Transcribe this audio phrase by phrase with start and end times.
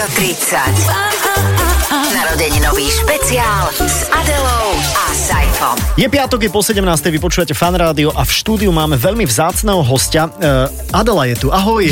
[0.00, 1.19] Rádio 30.
[2.40, 5.76] Narodeninový špeciál s Adelou a Saifom.
[5.92, 6.80] Je piatok, je po 17.
[7.12, 10.24] Vy počúvate fan rádio a v štúdiu máme veľmi vzácného hostia.
[10.40, 11.84] Uh, Adela je tu, ahoj.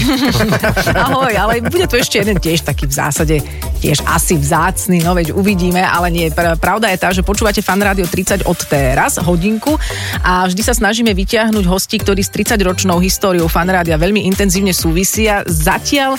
[1.04, 3.36] Ahoj, ale bude tu ešte jeden tiež taký v zásade
[3.78, 6.32] tiež asi vzácny, no veď uvidíme, ale nie.
[6.32, 9.76] Pr- Pravda je tá, že počúvate fan rádio 30 od teraz, hodinku
[10.24, 15.44] a vždy sa snažíme vyťahnuť hostí, ktorí s 30-ročnou históriou fan rádia veľmi intenzívne súvisia.
[15.44, 16.16] Zatiaľ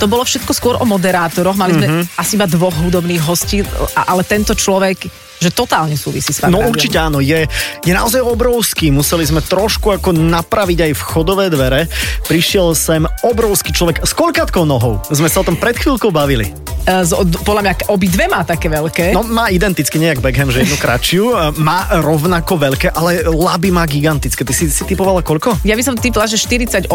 [0.00, 2.20] to bolo všetko skôr o moderátoroch, mali sme mm-hmm.
[2.20, 7.20] asi iba dvoch hudobných hostí, ale tento človek že totálne súvisí s No určite áno,
[7.20, 7.44] je,
[7.82, 8.88] je naozaj obrovský.
[8.88, 11.86] Museli sme trošku ako napraviť aj vchodové dvere.
[12.24, 15.00] Prišiel sem obrovský človek s koľkatkou nohou.
[15.08, 16.50] Sme sa o tom pred chvíľkou bavili.
[16.86, 19.10] E, Z, od- podľa mňa obidve má také veľké.
[19.10, 21.24] No má identicky, nie jak Beckham, že jednu kratšiu.
[21.28, 24.40] e, Má rovnako veľké, ale laby má gigantické.
[24.40, 25.60] Ty si, si typovala koľko?
[25.62, 26.88] Ja by som typla, že 48.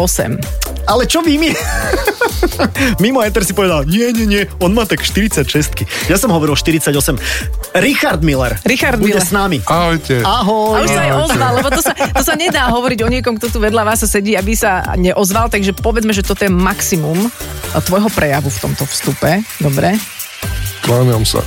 [0.82, 1.50] Ale čo vy mi?
[2.98, 5.46] Mimo Ether si povedal, nie, nie, nie, on má tak 46.
[6.08, 6.90] Ja som hovoril 48.
[7.78, 8.56] Richard Miller.
[8.64, 9.28] Richard bude Miller.
[9.28, 9.60] s nami.
[9.68, 10.24] Ahojte.
[10.24, 10.80] Ahoj.
[10.80, 13.52] A už sa aj ozval, lebo to sa, to sa nedá hovoriť o niekom, kto
[13.52, 17.28] tu vedľa vás sedí, aby sa neozval, takže povedzme, že toto je maximum
[17.84, 19.44] tvojho prejavu v tomto vstupe.
[19.60, 20.00] Dobre?
[20.82, 21.40] Kláňam sa.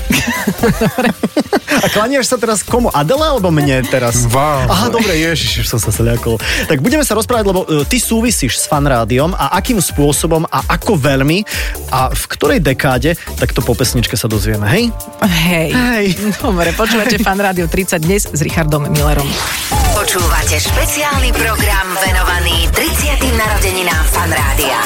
[1.83, 2.88] A klaniaš sa teraz komu?
[2.95, 4.23] Adele alebo mne teraz?
[4.31, 4.72] Vám.
[4.72, 6.39] Aha, dobre, ježiš, som sa zľakol.
[6.72, 10.59] Tak budeme sa rozprávať, lebo e, ty súvisíš s fan rádiom a akým spôsobom a
[10.72, 11.44] ako veľmi
[11.92, 14.83] a v ktorej dekáde, tak to po pesničke sa dozvieme, hej?
[15.22, 15.70] Hej.
[15.75, 16.05] Hej.
[16.39, 19.27] Dobre, počúvate Fan Rádio 30 dnes s Richardom Millerom.
[19.95, 23.20] Počúvate špeciálny program venovaný 30.
[23.36, 24.80] narodeninám fan rádia.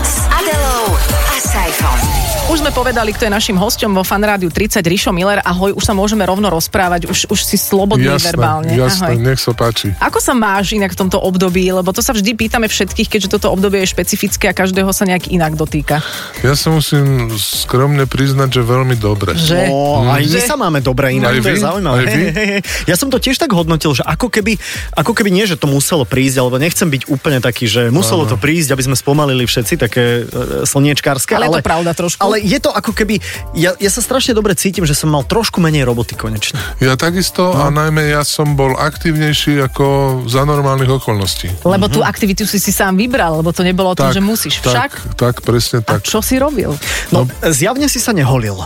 [0.00, 2.27] S Adelou a Saifom.
[2.48, 5.44] Už sme povedali, kto je našim hosťom vo Fan Rádiu 30, Rišo Miller.
[5.44, 8.72] Ahoj, už sa môžeme rovno rozprávať, už, už si slobodný Jasné, verbálne.
[8.72, 9.20] jasné, Ahoj.
[9.20, 9.92] nech sa páči.
[10.00, 11.68] Ako sa máš inak v tomto období?
[11.68, 15.28] Lebo to sa vždy pýtame všetkých, keďže toto obdobie je špecifické a každého sa nejak
[15.28, 16.00] inak dotýka.
[16.40, 19.36] Ja sa musím skromne priznať, že veľmi dobre.
[19.36, 19.68] Že?
[19.68, 21.60] No, aj my sa máme dobre, inak Aj to je vy?
[21.60, 21.98] zaujímavé.
[22.00, 22.22] Aj vy?
[22.90, 24.56] Ja som to tiež tak hodnotil, že ako keby,
[24.96, 28.40] ako keby nie, že to muselo prísť, alebo nechcem byť úplne taký, že muselo to
[28.40, 31.36] prísť, aby sme spomalili všetci také e, slniečkárske.
[31.36, 32.24] Ale je to pravda trošku.
[32.24, 33.18] Ale je to ako keby,
[33.52, 36.58] ja, ja sa strašne dobre cítim, že som mal trošku menej roboty konečne.
[36.78, 37.64] Ja takisto No.
[37.64, 39.86] a najmä ja som bol aktívnejší ako
[40.24, 41.48] za normálnych okolností.
[41.62, 44.60] Lebo tú aktivitu si si sám vybral, lebo to nebolo o tom, že musíš.
[44.60, 44.90] tak, Však?
[45.14, 46.02] tak, presne A tak.
[46.02, 46.70] čo si robil?
[47.08, 48.58] No, zjavne si sa neholil.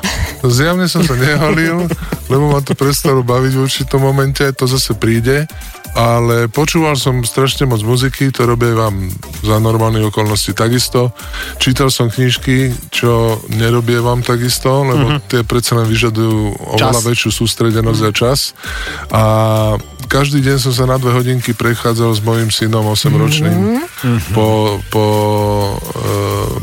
[0.42, 1.86] Zjavne som sa nehalil,
[2.26, 5.46] lebo ma to prestalo baviť v určitom momente, to zase príde.
[5.92, 9.12] Ale počúval som strašne moc muziky, to robia vám
[9.44, 11.12] za normálnych okolností takisto.
[11.60, 15.28] Čítal som knižky, čo nerobie vám takisto, lebo mm-hmm.
[15.28, 17.08] tie predsa len vyžadujú oveľa Čas.
[17.12, 18.56] väčšiu sústredenosť a čas.
[19.12, 19.22] A
[20.08, 24.32] každý deň som sa na dve hodinky prechádzal s mojim synom 8-ročným mm-hmm.
[24.32, 25.06] po, po
[25.68, 25.74] e,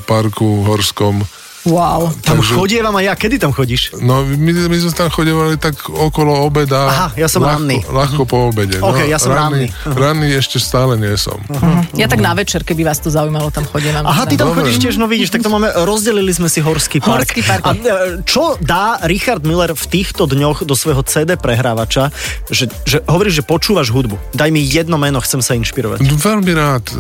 [0.10, 1.22] parku horskom.
[1.70, 2.10] Wow.
[2.26, 3.14] Tam Takže- chodievam aj ja.
[3.14, 3.96] Kedy tam chodíš?
[4.02, 6.90] No, my, my sme tam chodevali tak okolo obeda.
[6.90, 7.78] Aha, ja som ľahko, ranný.
[7.86, 8.82] Ľahko po obede.
[8.82, 9.70] OK, ja som ranný.
[9.86, 11.38] Ranný ešte stále nie som.
[11.94, 13.94] Ja tak na večer, keby vás to zaujímalo, tam chodím.
[14.02, 14.66] Aha, ty tam Dobre.
[14.66, 17.30] chodíš tiež, no vidíš, tak to máme, rozdelili sme si Horský park.
[17.30, 17.64] Horský park.
[17.66, 22.10] A e, čo dá Richard Miller v týchto dňoch do svojho CD prehrávača,
[22.50, 24.18] že, že hovoríš, že počúvaš hudbu.
[24.34, 26.02] Daj mi jedno meno, chcem sa inšpirovať.
[26.06, 26.84] Veľmi rád.
[26.90, 26.96] E,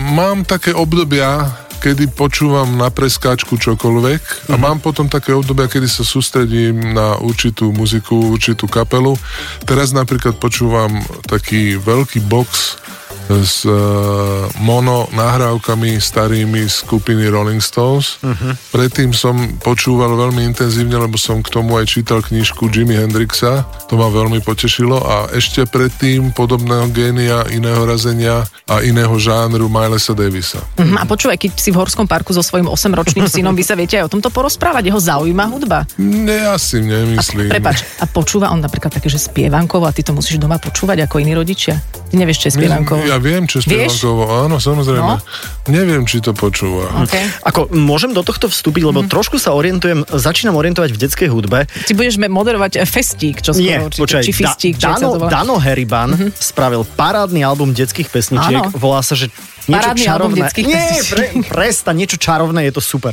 [0.00, 1.46] mám také obdobia,
[1.78, 7.70] kedy počúvam na preskáčku čokoľvek a mám potom také obdobia, kedy sa sústredím na určitú
[7.70, 9.14] muziku, určitú kapelu.
[9.62, 10.90] Teraz napríklad počúvam
[11.30, 12.76] taký veľký box
[13.28, 18.16] s uh, mono nahrávkami starými skupiny Rolling Stones.
[18.24, 18.56] Uh-huh.
[18.72, 23.68] Predtým som počúval veľmi intenzívne, lebo som k tomu aj čítal knižku Jimi Hendrixa.
[23.92, 30.16] To ma veľmi potešilo a ešte predtým podobného génia, iného razenia a iného žánru Milesa
[30.16, 30.60] Davisa.
[30.80, 34.00] Mhm, A počúvaj, keď si v Horskom parku so svojím 8-ročným synom, vy sa viete
[34.00, 35.84] aj o tomto porozprávať, jeho zaujíma hudba.
[36.00, 37.52] Ne, ja si nemyslím.
[37.52, 41.20] Prepač, a počúva on napríklad také, že spievankovo a ty to musíš doma počúvať ako
[41.20, 41.80] iní rodičia?
[42.08, 43.04] Ty nevieš, čo je spievankovo.
[43.04, 44.48] Ja viem, čo je spievankovo.
[44.48, 45.12] Áno, samozrejme.
[45.12, 45.20] No.
[45.68, 46.88] Neviem, či to počúva.
[47.04, 47.20] Okay.
[47.44, 51.68] Ako, môžem do tohto vstúpiť, lebo trošku sa orientujem, začínam orientovať v detskej hudbe.
[51.68, 55.28] Ty budeš moderovať eh, festík, čo skoro Nie, určite, počkaj, či fistík, da, Dano.
[55.28, 58.72] Dano Heriban spravil parádny album detských pesničiek, Áno.
[58.72, 59.28] volá sa, že
[59.68, 60.40] niečo Parádny album čarovné.
[60.48, 63.12] detských Nie, pre, presta, niečo čarovné, je to super.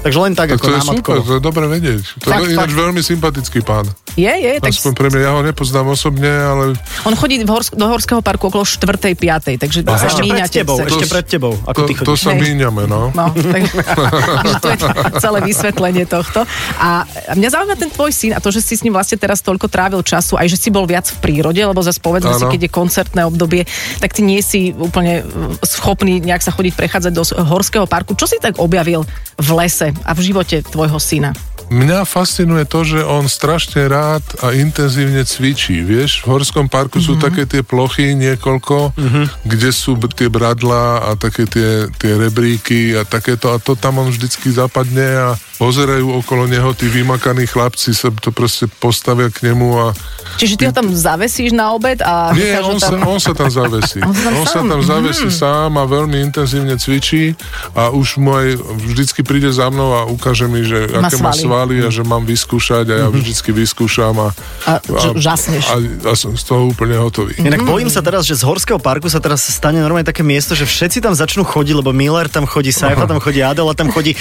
[0.00, 0.96] Takže len tak, Tak ako to je námatkovo.
[0.96, 2.02] super, to je dobre vedieť.
[2.18, 2.80] To Fakt, je ináč fakt.
[2.80, 3.84] veľmi sympatický pán.
[4.12, 7.78] Je, je, tak Aspoň pre mňa, ja ho nepoznám osobne, ale on chodí v Horsk-
[7.78, 9.14] do Horského parku okolo 4.
[9.14, 9.60] 5.
[9.60, 12.20] takže A sa ešte pred tebou, v ešte pred tebou, ako to, ty to chodíš.
[12.20, 12.40] sa Hej.
[12.42, 13.14] míňame, no.
[13.14, 13.62] No, tak,
[14.62, 14.76] to je
[15.16, 16.42] celé vysvetlenie tohto.
[16.76, 19.70] A mňa zaujíma ten tvoj syn a to, že si s ním vlastne teraz toľko
[19.70, 22.70] trávil času, aj že si bol viac v prírode, lebo zase povedzme si, keď je
[22.72, 23.62] koncertné obdobie,
[24.02, 28.18] tak ty nie si úplne uh, schopný nejak sa chodiť prechádzať do horského parku.
[28.18, 29.06] Čo si tak objavil
[29.38, 31.32] v lese živote a v živote tvojho syna?
[31.70, 35.80] Mňa fascinuje to, že on strašne rád a intenzívne cvičí.
[35.80, 37.06] Vieš, v Horskom parku mm-hmm.
[37.06, 37.22] sú Mhm.
[37.22, 39.24] také tie plochy niekoľko, mm-hmm.
[39.46, 44.10] kde sú tie bradlá a také tie, tie rebríky a takéto a to tam on
[44.10, 45.28] vždycky zapadne a
[45.62, 49.86] pozerajú okolo neho tí vymakaní chlapci sa to proste postavia k nemu a
[50.40, 53.02] Čiže ty ho tam zavesíš na obed a nie, on sa, tam...
[53.04, 53.98] on sa tam zavesí.
[54.08, 55.36] On sa tam on sa tam zavesí Mhm.
[55.36, 57.36] sám a veľmi intenzívne cvičí
[57.76, 58.48] a už mu aj
[58.88, 61.44] vždycky príde za mnou a ukáže mi, že Má aké má svaly.
[61.60, 64.28] Svaly a že mám vyskúšať a ja vždycky vyskúšam a,
[64.64, 65.68] A že žasneš.
[65.68, 65.76] a,
[66.08, 67.36] a som z toho úplne hotový.
[67.36, 70.64] Inak bojím sa teraz, že z Horského parku sa teraz stane normálne také miesto, že
[70.64, 74.16] všetci tam začnú chodiť, lebo Miller tam chodí, Saifa tam chodí, Adela tam chodí.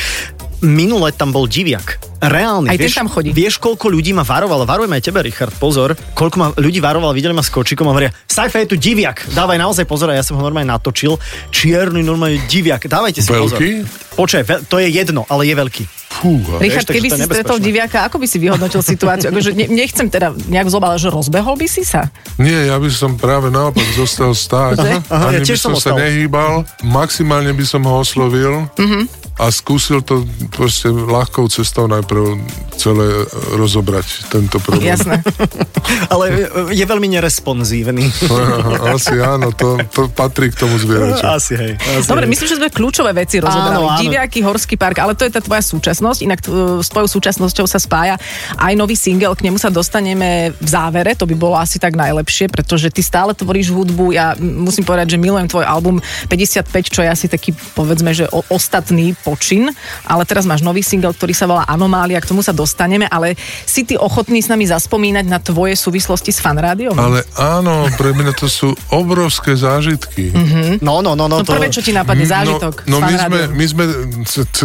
[0.59, 2.03] Minule tam bol diviak.
[2.19, 2.67] Reálny.
[2.67, 3.31] Aj ten vieš, tam chodí.
[3.31, 4.67] Vieš, koľko ľudí ma varoval?
[4.67, 5.95] Varujem aj tebe, Richard, pozor.
[6.11, 9.31] Koľko ma ľudí varoval, videli ma s kočikom a hovoria, Saifa je tu diviak.
[9.31, 11.15] Dávaj naozaj pozor, a ja som ho normálne natočil.
[11.47, 12.91] Čierny normálne diviak.
[12.91, 13.55] Dávajte si pozor.
[13.55, 13.87] Veľký?
[14.19, 15.83] Počkaj, veľ- to je jedno, ale je veľký.
[16.19, 16.59] Fúha.
[16.59, 19.31] Richard, Vieš, keby si stretol diviaka, ako by si vyhodnotil situáciu?
[19.31, 22.11] Akože ne, nechcem teda nejak zobal, že rozbehol by si sa?
[22.35, 24.77] Nie, ja by som práve naopak zostal stáť.
[24.79, 29.18] Aha, ja Ani by tiež som som sa nehýbal, maximálne by som ho oslovil Mhm.
[29.39, 32.35] A skúsil to proste ľahkou cestou najprv
[32.75, 33.23] celé
[33.55, 34.91] rozobrať tento problém.
[34.91, 35.23] Jasné.
[36.13, 38.03] Ale je veľmi neresponsívny.
[38.95, 41.23] Asi áno, to, to patrí k tomu zvieraťu.
[41.23, 41.73] Asi hej.
[41.75, 42.31] Asi Dobre, hej.
[42.35, 43.83] myslím, že sme kľúčové veci rozoberali.
[43.83, 44.01] Áno, áno.
[44.03, 46.19] Diviaky, Horský park, ale to je tá tvoja súčasnosť.
[46.23, 46.51] Inak t-
[46.83, 48.19] s tvojou súčasnosťou sa spája
[48.59, 52.51] aj nový single, k nemu sa dostaneme v závere, to by bolo asi tak najlepšie,
[52.51, 54.11] pretože ty stále tvoríš hudbu.
[54.11, 59.15] Ja musím povedať, že milujem tvoj album 55, čo je asi taký, povedzme, že ostatný
[59.29, 59.69] počin,
[60.09, 63.37] ale teraz máš nový single, ktorý sa volá Anomália, k tomu sa dostaneme, ale
[63.69, 66.97] si ty ochotný s nami zaspomínať na tvoje súvislosti s fanrádiom?
[66.97, 70.33] Ale áno, pre mňa to sú obrovské zážitky.
[70.81, 71.41] No, no, no, no.
[71.41, 73.83] No prvé, čo ti napadne, zážitok No, no s my, sme, my sme,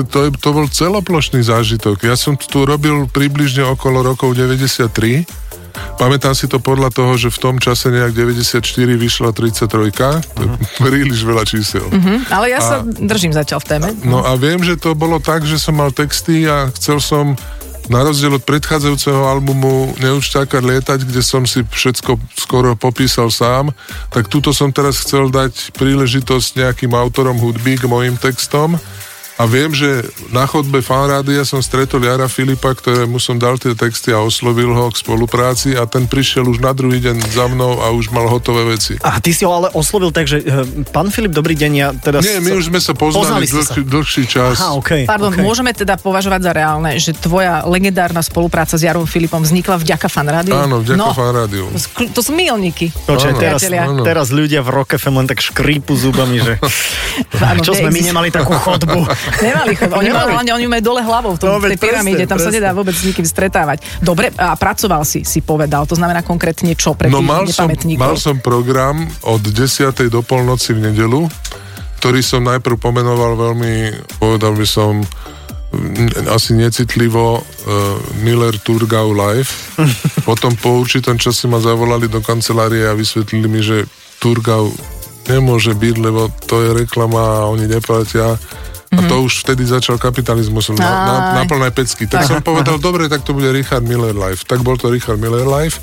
[0.09, 2.07] to, je, to bol celoplošný zážitok.
[2.07, 5.44] Ja som tu robil približne okolo rokov 93.
[5.99, 8.61] Pamätám si to podľa toho, že v tom čase nejak 94
[8.99, 9.67] vyšla 33,
[10.35, 10.49] to je
[10.79, 11.87] príliš veľa čísel.
[11.91, 13.89] Hm, ale ja sa držím zatiaľ v téme.
[14.03, 17.35] No a viem, že to bolo tak, že som mal texty a chcel som
[17.93, 23.77] na rozdiel od predchádzajúceho albumu Neuč čakať lietať, kde som si všetko skoro popísal sám,
[24.09, 28.81] tak tuto som teraz chcel dať príležitosť nejakým autorom hudby k mojim textom.
[29.35, 34.15] A viem, že na chodbe fanrádia som stretol Jara Filipa, ktorému som dal tie texty
[34.15, 37.91] a oslovil ho k spolupráci a ten prišiel už na druhý deň za mnou a
[37.91, 38.95] už mal hotové veci.
[39.03, 40.63] A ty si ho ale oslovil tak, že eh,
[40.95, 42.23] pán Filip, dobrý deň, ja teda...
[42.23, 43.75] Nie, my už sme sa poznali, Poznali ste sa.
[43.75, 44.55] dlhší, dlhší čas.
[44.63, 45.43] Aha, okay, Pardon, okay.
[45.43, 50.55] môžeme teda považovať za reálne, že tvoja legendárna spolupráca s Jarom Filipom vznikla vďaka fanrádiu?
[50.55, 51.67] Áno, vďaka no, fanrádiu.
[52.15, 52.91] To sú- milníky.
[52.91, 53.63] Počkaj, teraz.
[53.71, 54.03] Áno.
[54.03, 56.59] teraz ľudia v Rock FM len tak škrípu zubami, že
[57.51, 59.07] Áno, čo sme my nemali takú chodbu.
[59.41, 59.91] Nemali chod.
[59.95, 60.51] Oni, Nemali.
[60.53, 62.59] oni majú dole hlavou v, tom, No, v tej pyramíde, presne, tam sa presne.
[62.61, 63.79] nedá vôbec s nikým stretávať.
[64.01, 68.17] Dobre, a pracoval si, si povedal, to znamená konkrétne čo pre No mal som, mal
[68.17, 69.91] som program od 10.
[70.13, 71.27] do polnoci v nedelu,
[72.03, 73.73] ktorý som najprv pomenoval veľmi,
[74.21, 75.01] povedal by som,
[76.31, 77.43] asi necitlivo uh,
[78.23, 79.75] Miller Turgau Live.
[80.29, 83.83] Potom po určitom čase ma zavolali do kancelárie a vysvetlili mi, že
[84.23, 84.71] Turgau
[85.27, 88.37] nemôže byť, lebo to je reklama a oni neplatia.
[88.99, 92.07] A to už vtedy začal kapitalizmus na, na, na plné pecky.
[92.07, 94.47] Tak som povedal, dobre, tak to bude Richard Miller Live.
[94.47, 95.83] Tak bol to Richard Miller Live.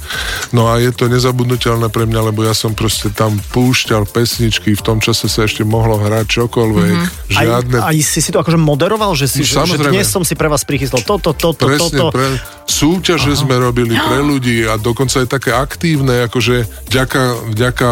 [0.55, 4.83] No a je to nezabudnutelné pre mňa, lebo ja som proste tam púšťal pesničky, v
[4.83, 6.95] tom čase sa ešte mohlo hrať čokoľvek.
[6.95, 7.07] Mhm.
[7.31, 7.77] Žiadne...
[7.83, 10.47] Aj, aj si si to akože moderoval, že, si, že, že dnes som si pre
[10.47, 12.15] vás prichystal toto, toto, Presne, toto.
[12.15, 17.91] pre, súťaže sme robili pre ľudí a dokonca aj také aktívne, akože vďaka, vďaka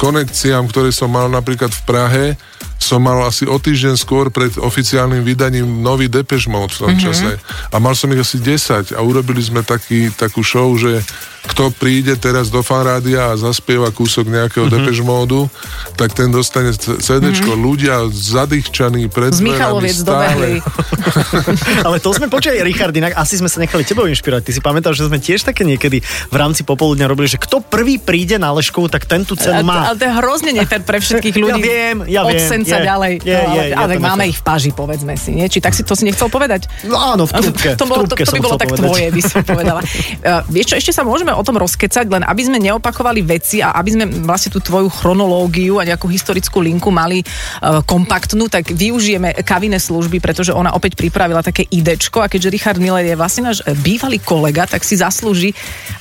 [0.00, 2.24] konekciám, ktoré som mal napríklad v Prahe,
[2.86, 7.02] som mal asi o týždeň skôr pred oficiálnym vydaním nový Depeche Mode v tom mm-hmm.
[7.02, 7.30] čase.
[7.74, 11.02] A mal som ich asi 10 a urobili sme taký, takú show, že
[11.46, 14.82] kto príde teraz do fanrádia a zaspieva kúsok nejakého mm-hmm.
[14.82, 15.46] Depeche Modu,
[15.94, 17.54] tak ten dostane c- CDčko.
[17.54, 17.66] Mm-hmm.
[17.66, 20.34] Ľudia zadýchčaní pred Z Michaloviec stále.
[20.34, 20.54] dobehli.
[21.86, 24.42] Ale to sme počuli, Richard, inak asi sme sa nechali tebou inšpirovať.
[24.46, 27.96] Ty si pamätáš, že sme tiež také niekedy v rámci popoludňa robili, že kto prvý
[27.96, 29.90] príde na Leškovú, tak ten tú cenu má.
[29.92, 31.62] ale to je hrozne nefér pre všetkých ľudí.
[31.62, 33.12] Ja viem, ja Od viem, senca je, ďalej.
[33.22, 35.30] je, no, ale, to máme ich v páži, povedzme si.
[35.36, 35.46] Nie?
[35.46, 36.66] Či tak si to si nechcel povedať?
[36.86, 37.70] No áno, v trúbke.
[37.76, 38.82] To, to, trúbke to by bolo tak povedať.
[38.82, 39.80] tvoje, by som povedala.
[39.82, 43.76] Uh, vieš čo, ešte sa môžeme o tom rozkecať, len aby sme neopakovali veci a
[43.76, 49.44] aby sme vlastne tú tvoju chronológiu a nejakú historickú linku mali uh, kompaktnú, tak využijeme
[49.44, 53.60] kaviné služby, pretože ona opäť pripravila také idečko a keďže Richard Miller je vlastne náš
[53.84, 55.52] bývalý kolega, tak si zaslúži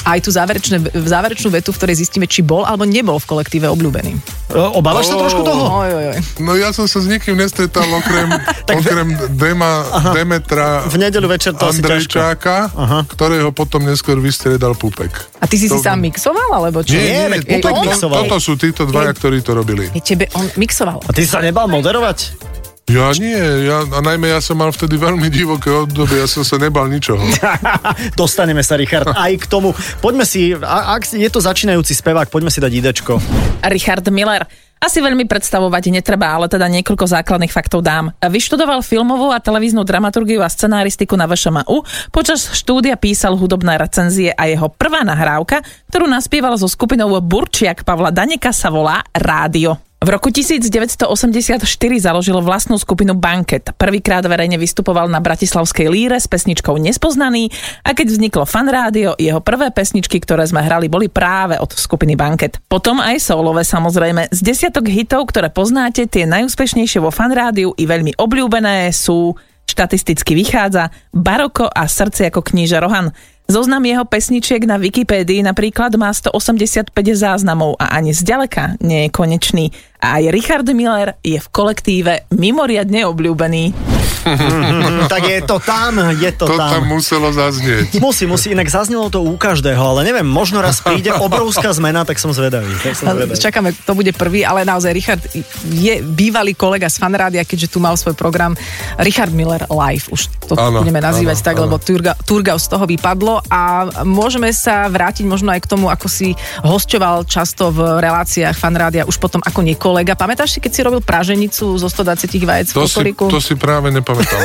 [0.07, 4.17] aj tú záverečné, záverečnú vetu, v ktorej zistíme, či bol alebo nebol v kolektíve obľúbený.
[4.55, 5.63] Obávaš sa trošku toho?
[5.83, 6.19] Oj, oj, oj.
[6.39, 8.29] No ja som sa s nikým nestretal okrem,
[8.77, 11.67] okrem Dema, Demetra V nedeľu večer to.
[11.67, 12.69] Andrejčáka,
[13.09, 15.11] ktorého potom neskôr vystriedal Pupek.
[15.37, 16.93] A ty si si To- sám mixoval, alebo čo?
[16.93, 18.17] Nie, veď Pupek on- mixoval.
[18.23, 19.89] Toto sú títo dvaja, ktorí to robili.
[19.97, 20.99] Tebe on mixoval.
[21.03, 22.37] A ty sa nebal moderovať?
[22.85, 23.33] Ja nie,
[23.65, 27.17] ja, a najmä ja som mal vtedy veľmi divoké obdobie, ja som sa nebal ničoho.
[28.13, 29.73] Dostaneme sa, Richard, aj k tomu.
[29.99, 33.17] Poďme si, a- ak je to začínajúci spevák, poďme si dať idečko.
[33.65, 34.45] Richard Miller.
[34.85, 38.13] Asi veľmi predstavovať netreba, ale teda niekoľko základných faktov dám.
[38.21, 41.81] Vyštudoval filmovú a televíznu dramaturgiu a scenáristiku na VŠMU,
[42.13, 48.13] počas štúdia písal hudobné recenzie a jeho prvá nahrávka, ktorú naspieval so skupinou Burčiak Pavla
[48.13, 49.94] Daneka sa volá Rádio.
[49.95, 51.63] V roku 1984
[51.97, 53.71] založil vlastnú skupinu Banket.
[53.79, 57.47] Prvýkrát verejne vystupoval na Bratislavskej líre s pesničkou Nespoznaný
[57.79, 62.19] a keď vzniklo fan rádio, jeho prvé pesničky, ktoré sme hrali, boli práve od skupiny
[62.19, 62.59] Banket.
[62.67, 64.35] Potom aj solové samozrejme.
[64.35, 69.31] Z desiatok hitov, ktoré poznáte, tie najúspešnejšie vo fan rádiu i veľmi obľúbené sú
[69.65, 73.09] štatisticky vychádza Baroko a srdce ako kníža Rohan.
[73.45, 79.65] Zoznam jeho pesničiek na Wikipédii napríklad má 185 záznamov a ani zďaleka nie je konečný.
[80.01, 83.94] A aj Richard Miller je v kolektíve mimoriadne obľúbený.
[85.05, 86.89] Tak je to tam, je to, To tam tam.
[86.89, 87.99] muselo zaznieť.
[87.99, 92.17] Musí, musí, inak zaznelo to u každého, ale neviem, možno raz príde obrovská zmena, tak
[92.17, 92.73] som zvedavý.
[92.81, 93.37] Tak som zvedavý.
[93.37, 95.21] Čakáme, to bude prvý, ale naozaj Richard
[95.65, 98.57] je bývalý kolega z fanrádia, keďže tu mal svoj program
[98.97, 100.09] Richard Miller Live.
[100.09, 101.63] Už to Áno, budeme nazývať áno, tak, áno.
[101.69, 103.61] lebo Turga, Turgau z toho vypadlo a
[104.03, 109.17] môžeme sa vrátiť možno aj k tomu, ako si hosťoval často v reláciách fanrádia už
[109.17, 110.13] potom ako nekolega.
[110.13, 113.25] Pamätáš si, keď si robil praženicu zo 120 vajec v To si, kokoriku?
[113.29, 114.41] to si práve nepamätal.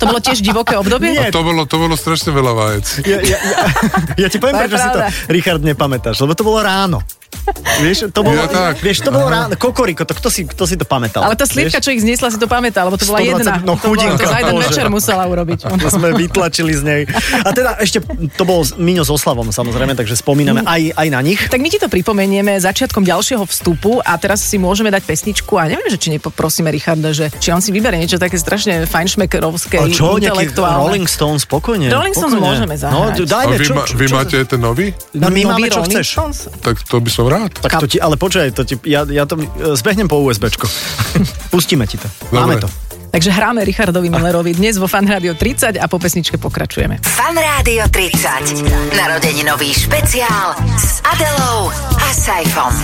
[0.00, 1.20] to bolo tiež divoké obdobie?
[1.20, 2.86] A to bolo, to bolo strašne veľa vajec.
[3.04, 3.56] Ja, ja, ja,
[4.16, 4.98] ja ti poviem, prečo si to.
[5.28, 7.04] Richard, nepamätáš, lebo to bolo ráno.
[7.84, 8.80] Vieš, to bolo, Ja tak.
[8.80, 11.20] vieš, to bolo ráno, kokoriko, to kto si, kto si to pamätal?
[11.22, 13.54] Ale tá slivka, čo ich zniesla, si to pamätá, lebo to bola 120, jedna.
[13.60, 14.64] no to, bolo, to chudinka, za jeden bože.
[14.72, 15.58] večer musela urobiť.
[15.86, 17.02] To sme vytlačili z nej.
[17.44, 18.00] A teda ešte,
[18.34, 21.38] to bol Miňo s Oslavom samozrejme, takže spomíname aj, aj na nich.
[21.46, 25.68] Tak my ti to pripomenieme začiatkom ďalšieho vstupu a teraz si môžeme dať pesničku a
[25.68, 29.86] neviem, že či nepoprosíme Richarda, že či on si vyberie niečo také strašne fajnšmekerovské, A
[29.92, 30.80] čo, intelektuálne.
[30.90, 31.86] Rolling Stones, spokojne.
[31.92, 33.20] Rolling Stones môžeme zahrať.
[33.20, 34.90] No, dajme, vy, čo, čo, vy máte ten nový?
[35.14, 36.18] No, my máme, čo chceš.
[36.64, 37.52] Tak to by som rád.
[37.58, 39.36] Tak to ti, ale počkaj, to ti, ja, ja to
[39.74, 40.66] zbehnem po USBčko.
[41.54, 42.08] Pustíme ti to.
[42.32, 42.68] Máme to.
[43.16, 47.00] Takže hráme Richardovi Millerovi dnes vo Fan Radio 30 a po pesničke pokračujeme.
[47.00, 48.92] Fan Rádio 30.
[48.92, 52.76] Narodeninový špeciál s Adelou a Saifom.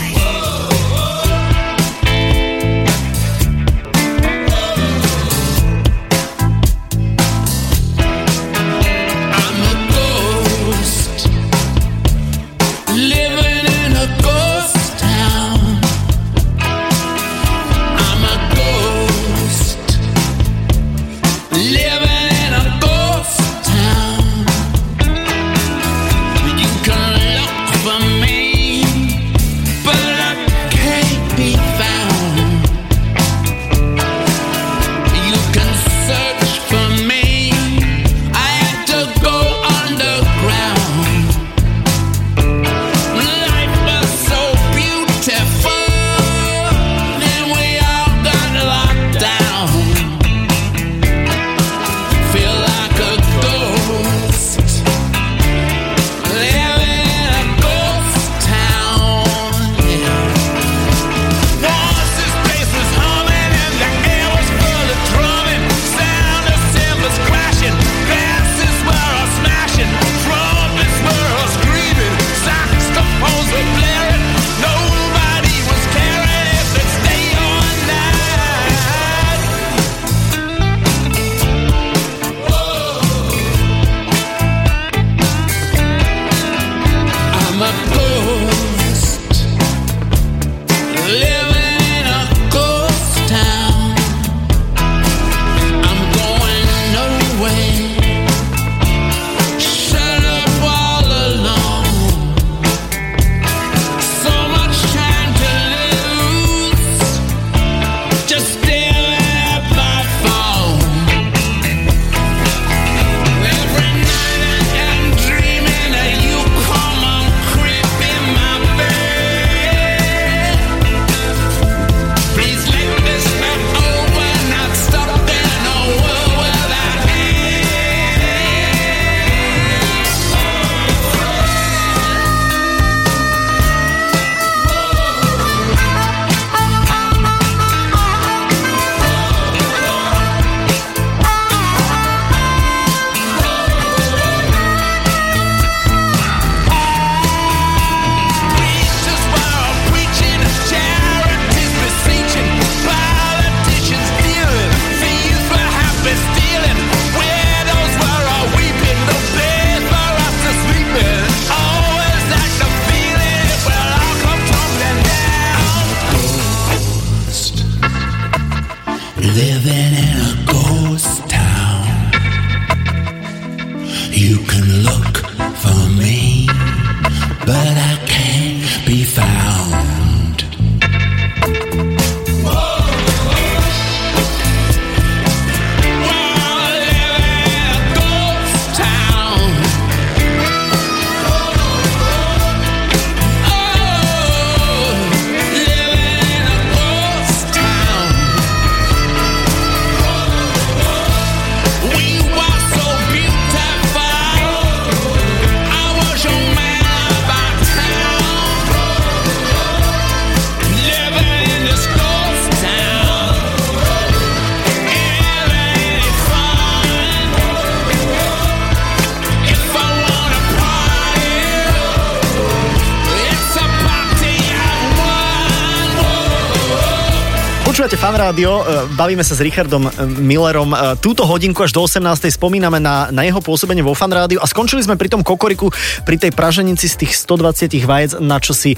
[227.72, 230.76] Počúvate fan rádio, e, bavíme sa s Richardom e, Millerom.
[230.76, 232.04] E, Túto hodinku až do 18.
[232.28, 235.72] spomíname na, na jeho pôsobenie vo fan rádiu a skončili sme pri tom kokoriku,
[236.04, 238.76] pri tej praženici z tých 120 vajec, na čo si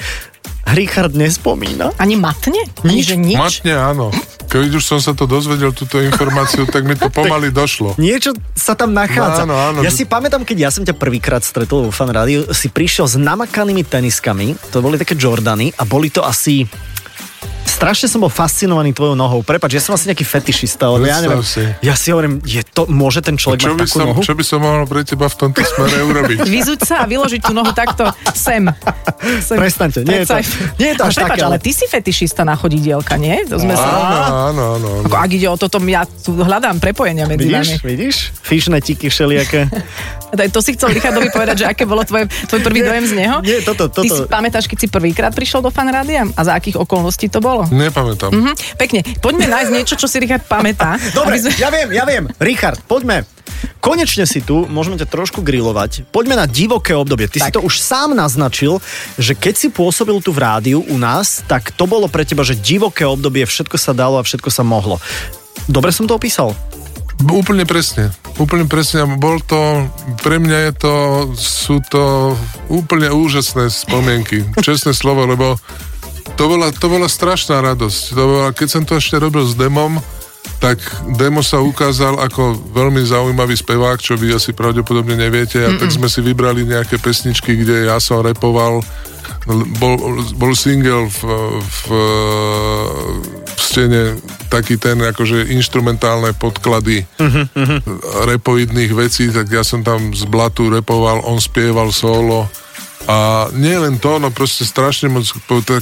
[0.71, 1.91] Richard nespomína.
[1.99, 2.71] Ani matne?
[2.87, 3.35] Ani že nič?
[3.35, 4.15] Matne áno.
[4.47, 7.99] Keď už som sa to dozvedel, túto informáciu, tak mi to pomaly došlo.
[7.99, 9.43] Niečo sa tam nachádza.
[9.43, 9.79] No, áno, áno.
[9.83, 13.19] Ja si pamätám, keď ja som ťa prvýkrát stretol vo fan rádiu, si prišiel s
[13.19, 16.63] namakanými teniskami, to boli také Jordany a boli to asi
[17.65, 19.41] strašne som bol fascinovaný tvojou nohou.
[19.41, 21.41] Prepač, ja som asi nejaký fetišista, ale ja neviem.
[21.41, 21.65] Si.
[21.81, 24.21] Ja si hovorím, je to, môže ten človek Čo mať by, takú som, nohu?
[24.21, 26.39] čo by som mohol pre teba v tomto smere urobiť?
[26.55, 28.63] Vyzuť sa a vyložiť tú nohu takto sem.
[29.41, 29.57] sem.
[29.57, 30.45] Prestaňte, nie je to-
[30.77, 33.45] nie je to Ale až prepáč, také, ale ale- ty si fetišista na chodidielka, nie?
[33.47, 33.85] To sme sa...
[33.85, 34.89] Áno, áno, áno.
[35.05, 37.87] Ako, ak ide o toto, ja tu hľadám prepojenia medzi Vidíš, nami.
[37.87, 38.17] vidíš?
[38.39, 39.67] Fišnetiky všelijaké.
[40.35, 43.15] Daj, To si chcel Richardovi povedať, že aké bolo tvoje, tvoj prvý Nie, dojem z
[43.15, 43.37] neho?
[43.41, 46.27] nie, toto- Ty toto- si pamätáš, keď si prvýkrát prišiel do fan rádia?
[46.29, 47.54] A za akých okolností to bolo?
[47.71, 48.35] Nepamätám.
[48.35, 49.01] Hm, pekne.
[49.23, 50.99] Poďme nájsť niečo, čo si Richard pamätá.
[51.19, 52.27] Dobre, sme- ja viem, ja viem.
[52.43, 53.23] Richard, poďme.
[53.79, 56.09] Konečne si tu, môžeme ťa trošku grilovať.
[56.09, 57.29] Poďme na divoké obdobie.
[57.29, 57.47] Ty tak.
[57.47, 58.81] si to už sám naznačil,
[59.21, 62.57] že keď si pôsobil tu v rádiu u nás, tak to bolo pre teba, že
[62.57, 64.97] divoké obdobie, všetko sa dalo a všetko sa mohlo.
[65.69, 66.57] Dobre som to opísal?
[67.23, 68.11] Úplne presne.
[68.41, 69.05] Úplne presne.
[69.05, 69.87] A Bol to,
[70.25, 70.95] pre mňa je to,
[71.39, 72.35] sú to
[72.67, 74.43] úplne úžasné spomienky.
[74.59, 75.55] Čestné slovo, lebo
[76.35, 78.01] to bola, to bola strašná radosť.
[78.15, 79.99] To bola, keď som to ešte robil s demom,
[80.61, 80.81] tak
[81.17, 85.61] demo sa ukázal ako veľmi zaujímavý spevák, čo vy asi pravdepodobne neviete.
[85.61, 88.85] A tak sme si vybrali nejaké pesničky, kde ja som repoval.
[89.81, 89.97] Bol,
[90.37, 91.21] bol single v,
[91.61, 91.81] v,
[93.45, 94.17] v stene
[94.49, 97.05] taký ten akože instrumentálne podklady
[98.25, 102.49] repoidných vecí, tak ja som tam z blatu repoval, on spieval solo.
[103.05, 105.29] A nie len to, no proste strašne moc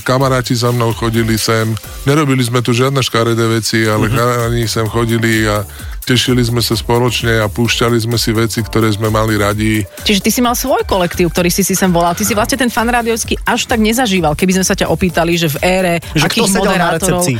[0.02, 1.70] kamaráti za mnou chodili sem.
[2.02, 4.50] Nerobili sme tu žiadne škaredé veci, ale uh-huh.
[4.50, 5.62] oni sem chodili a
[6.02, 9.86] tešili sme sa spoločne a púšťali sme si veci, ktoré sme mali radi.
[10.02, 12.12] Čiže ty si mal svoj kolektív, ktorý si si sem volal.
[12.18, 15.48] Ty si vlastne ten fan rádiovský až tak nezažíval, keby sme sa ťa opýtali, že
[15.54, 17.22] v ére Že akých kto sedel na moderátorov...
[17.22, 17.36] recepcii.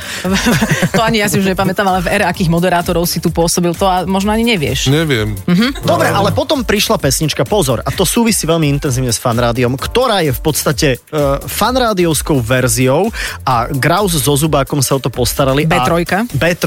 [0.97, 3.85] to ani ja si už nepamätám, ale v ére akých moderátorov si tu pôsobil, to
[3.85, 4.89] a možno ani nevieš.
[4.89, 5.35] Neviem.
[5.51, 5.83] Mhm.
[5.83, 10.31] Dobre, ale potom prišla pesnička, pozor, a to súvisí veľmi intenzívne s fanrádiom, ktorá je
[10.31, 13.11] v podstate uh, fanrádiovskou verziou
[13.43, 15.67] a Graus so Zubákom sa o to postarali.
[15.67, 15.91] B3.
[16.07, 16.67] A B3,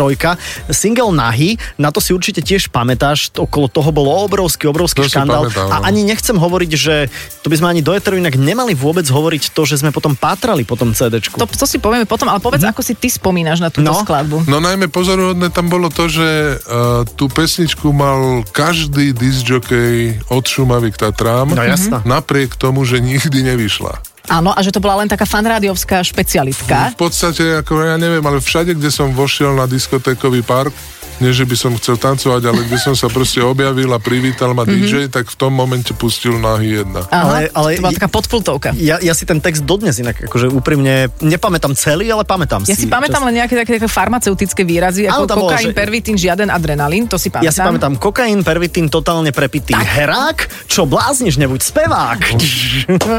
[0.70, 5.46] single Nahy, na to si určite tiež pamätáš, okolo toho bolo obrovský, obrovský To škandál.
[5.46, 5.86] pamätám, A no.
[5.86, 6.96] ani nechcem hovoriť, že
[7.40, 10.66] to by sme ani do Eteru inak nemali vôbec hovoriť to, že sme potom pátrali
[10.66, 11.38] po tom CDčku.
[11.38, 14.02] To, to si povieme potom, ale povedz, ako si ty spomínaš na túto No.
[14.02, 14.50] skladbu.
[14.50, 16.26] No najmä pozoruhodné tam bolo to, že
[16.58, 18.18] uh, tú pesničku mal
[18.50, 21.52] každý disjockey od Šumavy k Tatrám.
[21.52, 22.02] No jasná.
[22.02, 24.02] Napriek tomu, že nikdy nevyšla.
[24.26, 26.98] Áno, a že to bola len taká fanrádiovská špecialitka.
[26.98, 30.74] V podstate, ako ja neviem, ale všade, kde som vošiel na diskotékový park,
[31.18, 34.64] nie, že by som chcel tancovať, ale kde som sa proste objavil a privítal ma
[34.64, 37.08] DJ, tak v tom momente pustil nahy jedna.
[37.08, 38.70] Aha, Ale- ale- to bola taká podpultovka.
[38.76, 42.84] Ja, ja si ten text dodnes inak, akože úprimne, nepamätám celý, ale pamätám Ja si.
[42.84, 46.50] si pamätám len nejaké také, také farmaceutické výrazy, Áno, ako bolo, kokain, že- pervitín, žiaden
[46.50, 47.48] adrenalín, to si pamätám.
[47.48, 49.88] Ja si pamätám, kokain, pervitín, totálne prepitý tak.
[49.88, 52.20] herák, čo blázniš, nebuď spevák.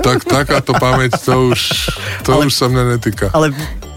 [0.04, 1.60] Tak takáto pamäť, to už,
[2.22, 3.32] to Ale- už sa mňa netýka.
[3.32, 3.50] Ale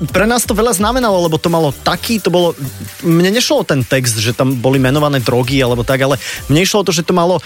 [0.07, 2.55] pre nás to veľa znamenalo, lebo to malo taký, to bolo,
[3.03, 6.15] mne nešlo o ten text, že tam boli menované drogy alebo tak, ale
[6.47, 7.43] mne išlo o to, že to malo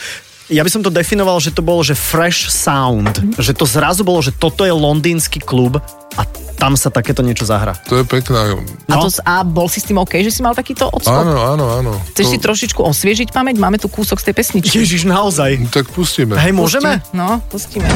[0.51, 3.15] ja by som to definoval, že to bolo, že fresh sound.
[3.39, 5.79] Že to zrazu bolo, že toto je londýnsky klub
[6.19, 6.21] a
[6.59, 7.73] tam sa takéto niečo zahra.
[7.87, 8.51] To je pekná.
[8.51, 8.59] A,
[8.91, 9.07] No.
[9.07, 11.15] to, a bol si s tým OK, že si mal takýto odskok?
[11.25, 11.91] Áno, áno, áno.
[12.13, 13.55] Chceš to, si trošičku osviežiť pamäť?
[13.55, 14.75] Máme tu kúsok z tej pesničky.
[14.83, 15.71] Ježiš, naozaj.
[15.71, 16.35] Tak pustíme.
[16.35, 16.99] Hej, môžeme?
[16.99, 17.17] Pustíme?
[17.17, 17.87] No, pustíme.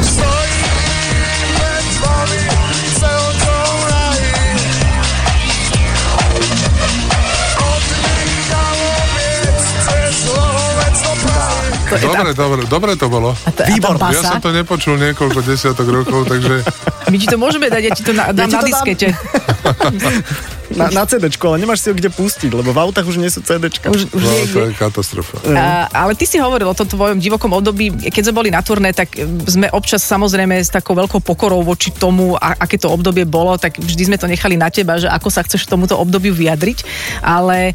[11.88, 13.32] To je Dobre, dobre, dobre to bolo.
[13.32, 14.00] a tá, Výborné.
[14.02, 16.60] A Ja som to nepočul niekoľko desiatok rokov, takže
[17.08, 18.68] My ti to môžeme dať, ja ti to na, dám ti na to dám.
[18.68, 19.08] diskete.
[20.76, 23.40] Na, na CDčko, ale nemáš si ho kde pustiť, lebo v autách už nie sú
[23.40, 23.88] CDčka.
[23.88, 24.52] Už, už no, niekde.
[24.52, 25.34] to je katastrofa.
[25.56, 28.92] A, ale ty si hovoril o tom tvojom divokom období, keď sme boli na turné,
[28.92, 29.16] tak
[29.48, 33.80] sme občas samozrejme s takou veľkou pokorou voči tomu, a, aké to obdobie bolo, tak
[33.80, 36.78] vždy sme to nechali na teba, že ako sa chceš k tomuto obdobiu vyjadriť.
[37.24, 37.72] Ale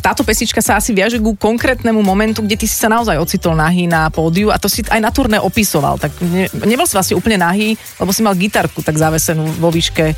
[0.00, 3.84] táto pesnička sa asi viaže ku konkrétnemu momentu, kde ty si sa naozaj ocitol nahý
[3.84, 6.00] na pódiu a to si aj na turné opisoval.
[6.00, 10.16] Tak ne, nebol si vlastne úplne nahý, lebo si mal gitarku tak zavesenú vo výške.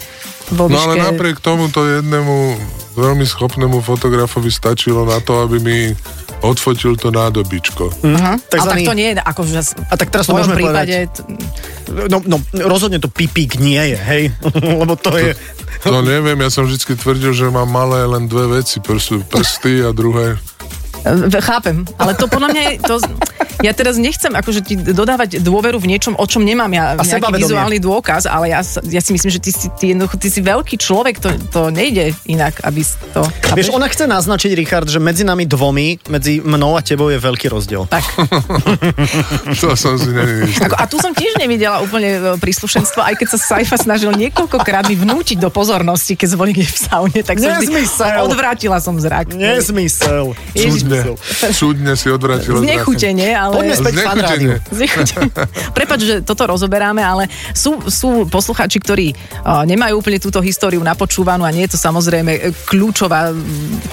[0.52, 2.60] Vo No výške ale napriek tomuto jednému
[2.92, 5.78] veľmi schopnému fotografovi stačilo na to, aby mi
[6.44, 7.88] odfotil to nádobičko.
[8.04, 8.36] Aha.
[8.36, 9.52] Ale tak Takzvaný- to nie je akože
[9.88, 11.08] A tak teraz to môžeme prípade,
[11.92, 12.36] No, no,
[12.68, 14.22] rozhodne to pipík nie je, hej?
[14.84, 15.32] Lebo to je...
[15.88, 18.76] To neviem, ja som vždy tvrdil, že mám malé len dve veci,
[19.24, 20.36] prsty a druhé.
[21.42, 22.94] Chápem, ale to podľa mňa je to...
[23.62, 27.30] Ja teraz nechcem akože ti dodávať dôveru v niečom, o čom nemám ja A nejaký
[27.46, 28.58] vizuálny dôkaz, ale ja,
[28.90, 32.10] ja si myslím, že ty si, ty, jednoducho, ty si veľký človek, to, to nejde
[32.26, 32.82] inak, aby
[33.14, 33.22] to...
[33.54, 33.76] Vieš, chápeš?
[33.76, 37.86] ona chce naznačiť, Richard, že medzi nami dvomi, medzi mnou a tebou je veľký rozdiel.
[37.86, 38.04] Tak.
[39.62, 40.10] To som si.
[40.58, 44.90] Ako, a tu som tiež nevidela úplne e, príslušenstvo, aj keď sa Saifa snažil niekoľkokrát
[44.90, 48.28] mi vnútiť do pozornosti, keď niekde v saune, tak som vždy Nezmysel.
[48.28, 49.32] odvrátila som zrak.
[49.32, 50.36] Nezmysel.
[50.52, 52.60] Ježiš, Čudne, čudne si odvratila.
[52.60, 53.54] Znechutenie, ale...
[53.56, 54.54] Poďme späť Znechutenie.
[54.78, 55.30] Znechutenie.
[55.72, 61.48] Prepač, že toto rozoberáme, ale sú, sú posluchači, ktorí uh, nemajú úplne túto históriu napočúvanú
[61.48, 63.32] a nie je to samozrejme e, kľúčová,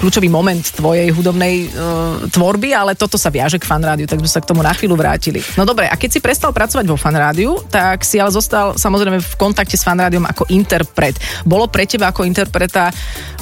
[0.02, 4.30] kľúčový moment tvojej hudobnej uh, tvorby, ale toto sa viaže k fan rádiu, tak sme
[4.30, 5.40] sa k tomu na chvíľu vrátili.
[5.56, 9.22] No dobre, a keď si prestal pracovať vo fan rádiu, tak si ale zostal samozrejme
[9.22, 11.16] v kontakte s fan rádiom ako interpret.
[11.46, 12.90] Bolo pre teba ako interpreta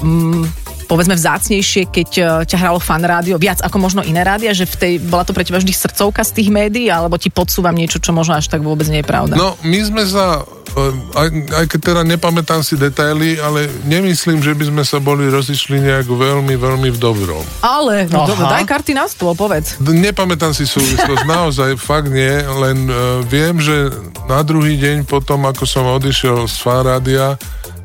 [0.02, 0.57] mm,
[0.88, 4.76] povedzme vzácnejšie, keď eh, ťa hralo fan rádio, viac ako možno iné rádia, že v
[4.80, 8.16] tej, bola to pre teba vždy srdcovka z tých médií, alebo ti podsúvam niečo, čo
[8.16, 9.36] možno až tak vôbec nie je pravda?
[9.36, 14.56] No, my sme sa, e, aj, aj keď teda nepamätám si detaily, ale nemyslím, že
[14.56, 17.44] by sme sa boli rozišli nejak veľmi, veľmi v dobrom.
[17.60, 19.76] Ale, no, dobre, daj karty na stôl, povedz.
[19.84, 23.92] Nepamätám si súvislosť, naozaj, fakt nie, len uh, viem, že
[24.24, 27.36] na druhý deň potom, ako som odišiel z fan rádia,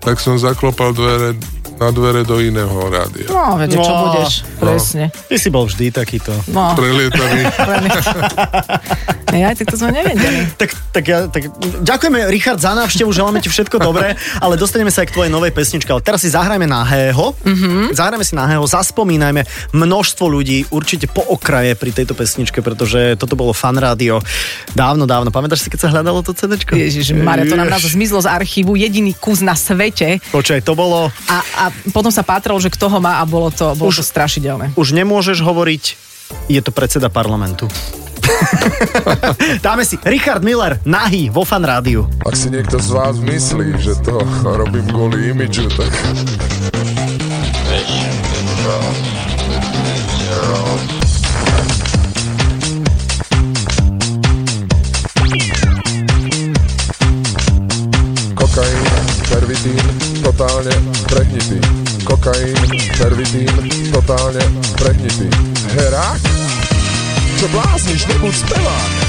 [0.03, 1.35] tak som zaklopal dvere,
[1.79, 3.27] na dvere do iného rádia.
[3.29, 4.59] No, viete, čo No, budeš, no.
[4.61, 5.03] presne.
[5.09, 6.33] Ty si bol vždy takýto.
[6.49, 7.43] No, Prelietaný.
[9.43, 10.45] ja, tak to sme nevedeli.
[10.63, 11.49] Tak, tak, ja, tak
[11.83, 15.51] ďakujeme, Richard, za návštevu, želáme ti všetko dobré, ale dostaneme sa aj k tvojej novej
[15.51, 15.91] pesničke.
[15.91, 17.91] Ale teraz si zahrajme nahého, mm-hmm.
[17.91, 19.43] zahrajme si nahého, zaspomínajme
[19.75, 24.23] množstvo ľudí určite po okraje pri tejto pesničke, pretože toto bolo fan rádio
[24.71, 25.35] dávno, dávno.
[25.35, 26.79] Pamätáš si, keď sa hľadalo to CDčko?
[26.79, 31.11] Ježiš, Maria, to nám nás zmizlo z archívu, jediný kus na svete Počkaj, to bolo...
[31.27, 31.62] a, a
[31.93, 34.73] potom sa pátralo, že kto ho má a bolo to, bolo Už- to strašidelné.
[34.73, 35.83] Už nemôžeš hovoriť,
[36.49, 37.69] je to predseda parlamentu.
[39.65, 42.07] Dáme si Richard Miller, nahý vo fan rádiu.
[42.23, 45.91] Ak si niekto z vás myslí, že to robím kvôli imidžu, tak...
[58.33, 59.83] Kokain, pervitín,
[60.23, 60.73] totálne
[61.07, 61.59] prehnitý.
[62.03, 62.55] Kokain,
[62.97, 63.51] pervitín,
[63.91, 64.43] totálne
[64.79, 65.27] prehnitý.
[65.75, 66.21] Herák?
[67.39, 69.02] Čo blázniš, nebuď spevák.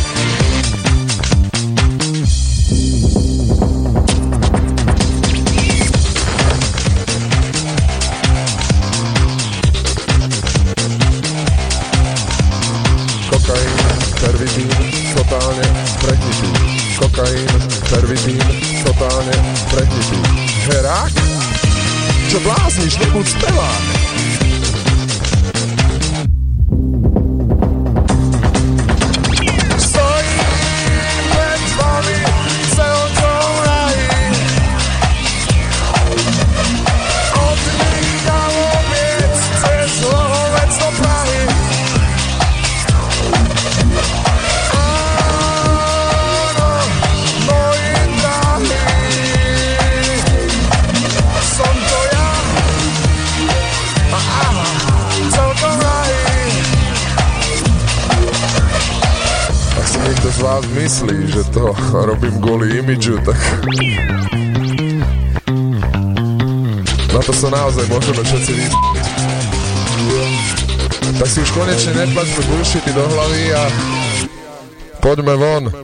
[22.35, 23.94] Čo blázniš, nebuď spevák.
[60.95, 63.35] Myslí, že to robím kvôli imidžu, tak...
[67.11, 68.75] Na to sa naozaj môžeme všetci vys...
[71.19, 73.63] Tak si už konečne neplačme bullshity do hlavy a...
[75.03, 75.84] Poďme von.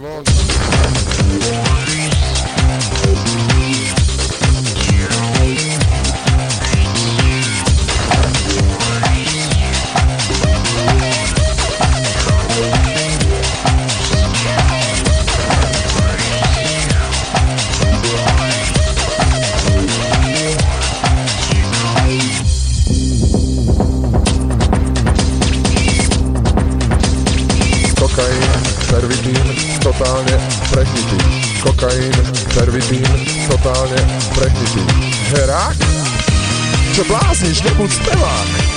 [37.00, 38.69] Čo blázniš, nebuď spevák.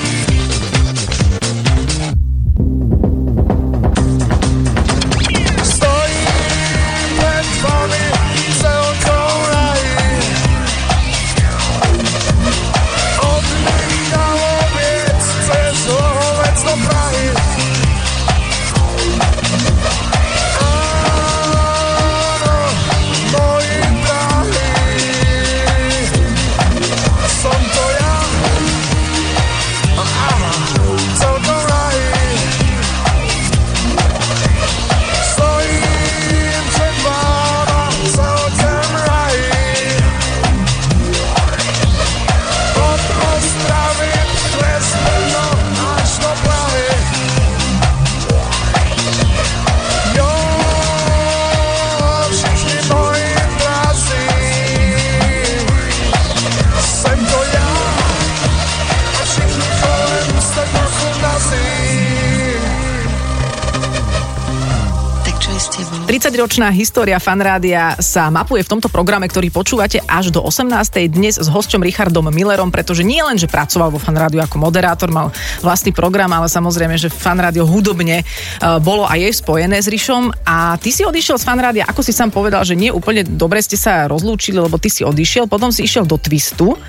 [66.24, 70.72] 30-ročná história fanrádia sa mapuje v tomto programe, ktorý počúvate až do 18.
[71.12, 75.36] dnes s hosťom Richardom Millerom, pretože nie len, že pracoval vo fanrádiu ako moderátor, mal
[75.60, 80.48] vlastný program, ale samozrejme, že fanrádio hudobne uh, bolo aj jej spojené s Rišom.
[80.48, 83.76] A ty si odišiel z fanrádia, ako si sám povedal, že nie úplne dobre ste
[83.76, 86.80] sa rozlúčili, lebo ty si odišiel, potom si išiel do Twistu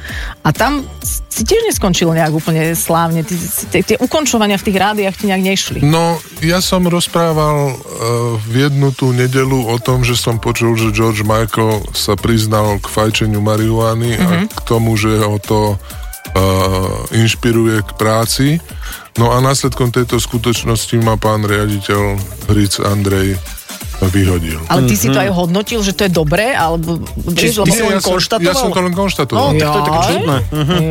[0.46, 0.86] a tam
[1.26, 3.26] si tiež neskončil nejak úplne slávne.
[3.26, 5.78] Tie, ukončovania v tých rádiách ti nejak nešli.
[5.82, 10.92] No, ja som rozprával uh, v jednu tú nedelu o tom, že som počul, že
[10.92, 14.28] George Michael sa priznal k fajčeniu marihuany mm-hmm.
[14.28, 18.46] a k tomu, že ho to uh, inšpiruje k práci.
[19.16, 22.20] No a následkom tejto skutočnosti ma pán riaditeľ
[22.52, 23.40] Hric Andrej
[24.08, 24.60] vyhodil.
[24.68, 27.02] Ale ty si to aj hodnotil, že to je dobré, alebo...
[27.34, 28.48] Či- lebo- si len ja, som, konštatoval?
[28.48, 29.44] ja som to len konštatoval.
[29.44, 30.36] No, tak to je také čudné.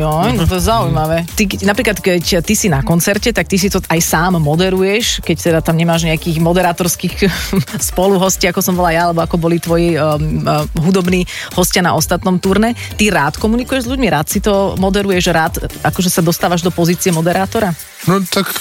[0.04, 1.18] Joj, no to je zaujímavé.
[1.34, 5.36] Ty, napríklad, keď ty si na koncerte, tak ty si to aj sám moderuješ, keď
[5.40, 7.14] teda tam nemáš nejakých moderátorských
[7.92, 11.24] spoluhostí, ako som bola ja, alebo ako boli tvoji um, uh, hudobní
[11.56, 12.76] hostia na ostatnom turne.
[12.98, 17.14] Ty rád komunikuješ s ľuďmi, rád si to moderuješ, rád akože sa dostávaš do pozície
[17.14, 17.72] moderátora?
[18.04, 18.52] No tak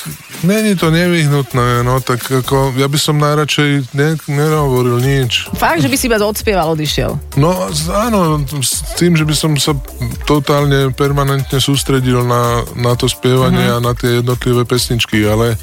[0.43, 4.15] není to nevyhnutné, no tak ako ja by som najradšej ne,
[4.49, 5.47] nehovoril nič.
[5.55, 7.39] Fakt, že by si iba odspieval, odišiel.
[7.39, 9.73] No áno, s tým, že by som sa
[10.27, 13.79] totálne permanentne sústredil na, na to spievanie uh-huh.
[13.79, 15.55] a na tie jednotlivé pesničky, ale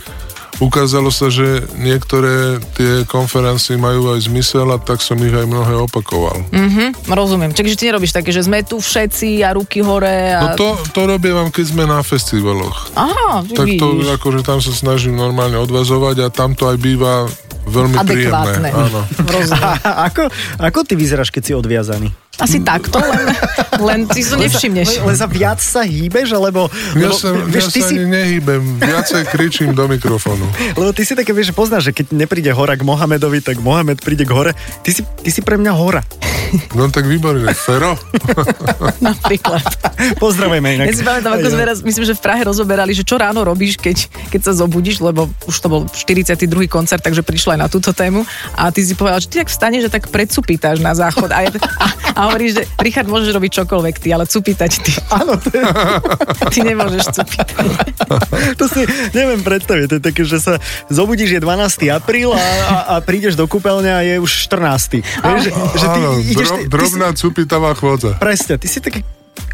[0.60, 5.74] ukázalo sa, že niektoré tie konferencie majú aj zmysel a tak som ich aj mnohé
[5.88, 6.44] opakoval.
[6.52, 7.50] Mhm, rozumiem.
[7.56, 10.54] Čiže ty nerobíš také, že sme tu všetci a ruky hore No a...
[10.54, 12.92] to, to robím, keď sme na festivaloch.
[12.94, 17.24] Aha, Tak to akože tam sa snažím normálne odvazovať a tam to aj býva
[17.70, 18.28] veľmi príjemné.
[18.28, 18.68] Adekvátne.
[18.74, 19.00] Áno.
[19.38, 19.78] Rozumiem.
[19.86, 20.22] A ako,
[20.58, 22.10] ako ty vyzeráš, keď si odviazaný?
[22.40, 23.26] Asi takto, len,
[23.88, 25.04] len si to nevšimneš.
[25.04, 26.72] Len, sa viac sa hýbeš, alebo...
[26.96, 30.48] Ja lebo, sa, vieš, ja ty sa si, nehýbem, viacej kričím do mikrofónu.
[30.80, 34.24] lebo ty si také, vieš, poznáš, že keď nepríde hora k Mohamedovi, tak Mohamed príde
[34.24, 34.52] k hore.
[34.80, 36.00] Ty si, ty si pre mňa hora.
[36.74, 37.94] No tak výborne, Fero.
[39.08, 39.62] Napríklad.
[40.18, 40.86] Pozdravujeme inak.
[40.90, 43.78] Ja si pamätám, ako sme raz, myslím, že v Prahe rozoberali, že čo ráno robíš,
[43.78, 46.46] keď, keď sa zobudíš, lebo už to bol 42.
[46.66, 48.26] koncert, takže prišla aj na túto tému.
[48.58, 51.30] A ty si povedal, že ty tak vstaneš, že tak predsupítaš na záchod.
[51.30, 51.86] A, ja, a,
[52.16, 54.92] a hovoríš, že Richard, môžeš robiť čokoľvek ty, ale cupítať ty.
[55.20, 55.36] Áno,
[56.50, 57.56] Ty nemôžeš cupítať.
[58.60, 58.82] to si
[59.14, 59.84] neviem predstaviť.
[59.90, 60.58] To je také, že sa
[60.90, 61.90] zobudíš, je 12.
[61.92, 65.02] apríl a, a, a prídeš do kúpeľne a je už 14.
[65.02, 66.00] Vieš, že, že ty
[66.40, 66.48] ideš...
[66.48, 68.16] dro, Ty, ty si, drobná cupitavá chôdza.
[68.16, 69.04] presne, ty si taký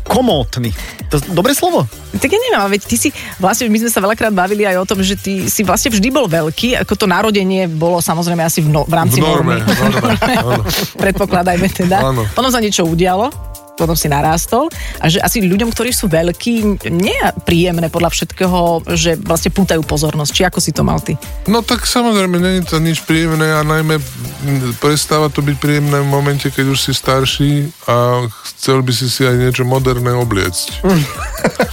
[0.03, 0.71] komótny.
[1.11, 1.83] To dobré slovo?
[2.15, 3.09] Tak ja neviem, ale veď ty si,
[3.43, 6.31] vlastne my sme sa veľakrát bavili aj o tom, že ty si vlastne vždy bol
[6.31, 9.67] veľký, ako to narodenie bolo samozrejme asi v, no, v rámci V norme, normy.
[9.67, 10.63] v norme, áno.
[11.03, 11.99] Predpokladajme teda.
[12.07, 12.23] Áno.
[12.33, 13.35] Potom sa niečo udialo,
[13.77, 16.55] potom si narástol a že asi ľuďom, ktorí sú veľkí,
[16.89, 18.59] nie je príjemné podľa všetkého,
[18.97, 20.33] že vlastne pútajú pozornosť.
[20.33, 21.15] Či ako si to mal ty?
[21.45, 24.01] No tak samozrejme, není to nič príjemné a najmä
[24.81, 27.53] prestáva to byť príjemné v momente, keď už si starší
[27.85, 28.25] a
[28.57, 30.67] chcel by si si aj niečo moderné obliecť.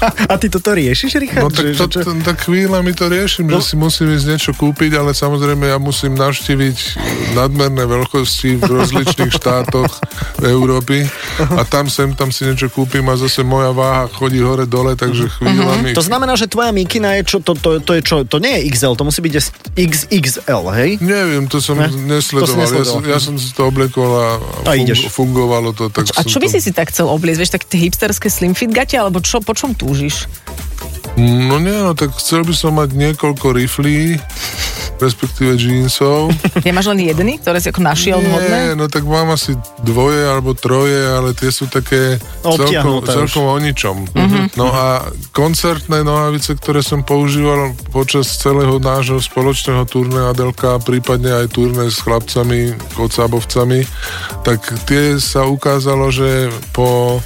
[0.03, 1.41] A ty toto riešiš, Richard?
[1.41, 3.57] No tak, Že- to, to, tak chvíľami to riešim, No.
[3.57, 6.77] že si musím ísť niečo kúpiť, ale samozrejme ja musím navštíviť
[7.33, 9.91] nadmerné veľkosti v rozličných štátoch
[10.41, 11.07] Európy
[11.39, 15.29] a tam sem tam si niečo kúpim a zase moja váha chodí hore dole, takže
[15.31, 15.93] chvíľami...
[15.93, 17.37] To znamená, že tvoja mikina je čo?
[17.39, 18.15] To, to, to, je čo?
[18.23, 19.33] To nie je XL, to musí byť
[19.77, 20.89] XXL, hej?
[20.99, 21.89] Neviem, to som Ne?
[22.09, 22.41] nesledoval.
[22.41, 22.93] To si Ja, nesledoval.
[22.95, 24.27] som, ja som si to oblekol a,
[24.63, 25.05] A fun- ideš.
[25.07, 25.87] fungovalo to.
[25.87, 26.53] Tak A som čo by to...
[26.53, 27.39] si si tak chcel obliecť?
[27.39, 30.25] Vieš, tak tie hipsterské slim fit gate, alebo čo, po čom túžiš?
[31.17, 34.17] No nie, no tak chcel by som mať niekoľko riflí
[35.03, 36.31] respektíve jeansov.
[36.67, 38.59] Nemáš len jedny, ktoré si ako našiel Nie, vhodné?
[38.79, 44.07] no tak mám asi dvoje alebo troje, ale tie sú také celkom, celkom o ničom.
[44.15, 44.55] Mhm.
[44.55, 45.03] No a
[45.35, 51.99] koncertné nohavice, ktoré som používal počas celého nášho spoločného turné Adelka, prípadne aj turné s
[51.99, 53.83] chlapcami, kocábovcami,
[54.47, 57.19] tak tie sa ukázalo, že po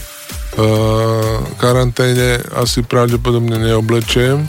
[1.56, 4.46] karanténe asi pravdepodobne neoblečiem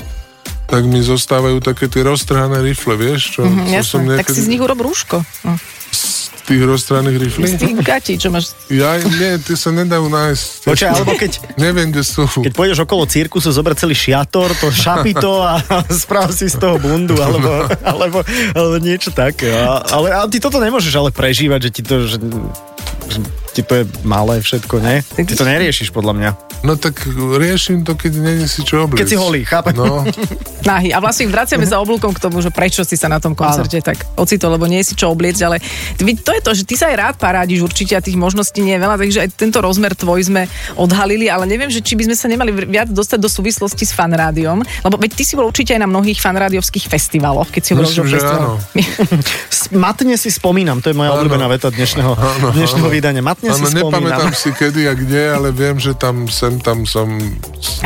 [0.68, 3.32] tak mi zostávajú také tie roztrhané rifle, vieš?
[3.32, 4.20] Čo, Mhm, čo som jasné.
[4.20, 5.24] Tak si z nich urob rúško.
[5.40, 5.56] Hm.
[5.88, 6.04] z
[6.44, 7.44] tých roztrhaných riflí?
[7.46, 8.52] Z tých gatí, čo máš...
[8.68, 10.44] Ja, nie, tie sa nedajú nájsť.
[10.64, 12.24] Počkaj, alebo keď, Neviem, kde sú.
[12.28, 15.56] keď pôjdeš okolo cirkusu, zober celý šiator, to šapito a
[16.04, 18.18] správ si z toho bundu, alebo, alebo,
[18.52, 19.48] alebo niečo také.
[19.88, 22.16] Ale, ale ty toto nemôžeš ale prežívať, že ti to, že,
[23.08, 23.18] že
[23.52, 25.02] ti to je malé všetko, ne?
[25.02, 26.30] Ty to neriešiš podľa mňa.
[26.66, 27.06] No tak
[27.38, 28.98] riešim to, keď není si čo obliecť.
[28.98, 29.78] Keď si holý, chápem.
[29.78, 30.02] No,
[30.68, 30.90] Nahy.
[30.90, 34.02] A vlastne vraciame za oblúkom k tomu, že prečo si sa na tom koncerte tak
[34.18, 35.62] ocitol, lebo nie si čo obliecť, ale
[35.98, 38.82] to je to, že ty sa aj rád parádiš určite a tých možností nie je
[38.82, 42.26] veľa, takže aj tento rozmer tvoj sme odhalili, ale neviem, že či by sme sa
[42.26, 45.88] nemali viac dostať do súvislosti s fanrádiom, lebo veď ty si bol určite aj na
[45.88, 48.18] mnohých fanrádiovských festivaloch, keď si hovoril, že.
[49.58, 51.22] S- Matne si spomínam, to je moja Áno.
[51.22, 52.12] obľúbená veta dnešného,
[52.56, 53.22] dnešného vydania.
[53.22, 53.88] Matne si áno, spomínam.
[53.88, 57.08] nepamätám si kedy a kde, ale viem, že tam sem tam som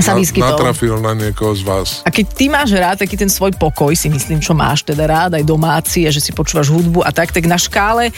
[0.01, 0.55] Sa vyskytol.
[0.55, 1.89] natrafil na niekoho z vás.
[2.03, 5.39] A keď ty máš rád taký ten svoj pokoj, si myslím, čo máš teda rád,
[5.39, 8.13] aj domáci, že si počúvaš hudbu a tak, tak na škále e,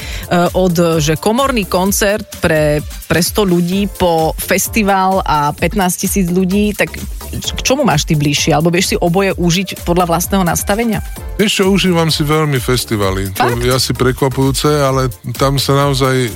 [0.55, 6.95] od, že komorný koncert pre, pre 100 ľudí po festival a 15 tisíc ľudí, tak
[7.35, 8.55] k čomu máš ty bližšie?
[8.55, 11.03] Alebo vieš si oboje užiť podľa vlastného nastavenia?
[11.35, 13.35] Vieš čo, užívam si veľmi festivaly.
[13.35, 16.31] To je asi prekvapujúce, ale tam sa naozaj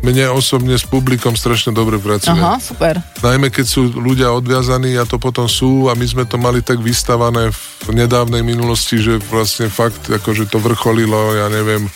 [0.00, 2.32] mne osobne s publikom strašne dobre pracuje.
[2.32, 3.04] Aha, super.
[3.20, 6.80] Najmä keď sú ľudia odviazaní a to potom sú a my sme to mali tak
[6.80, 7.52] vystavané
[7.84, 11.88] v nedávnej minulosti, že vlastne fakt akože to vrcholilo, ja neviem,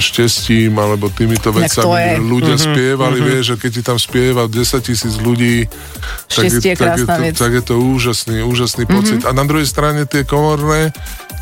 [0.00, 5.68] štestím alebo týmito vecami, ľudia spievali, vieš, že keď ti tam spieva 10 tisíc ľudí,
[6.32, 9.22] tak je je, tak, je to, tak je to úžasný, úžasný pocit.
[9.28, 10.90] A na druhej strane tie komorné,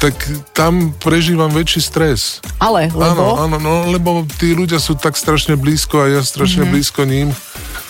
[0.02, 0.18] tak
[0.50, 2.42] tam prežívam väčší stres.
[2.58, 3.22] Ale, Áno, lebo...
[3.38, 6.74] áno, no, lebo tí ľudia sú tak strašne blízko a ja strašne mm-hmm.
[6.74, 7.30] blízko ním,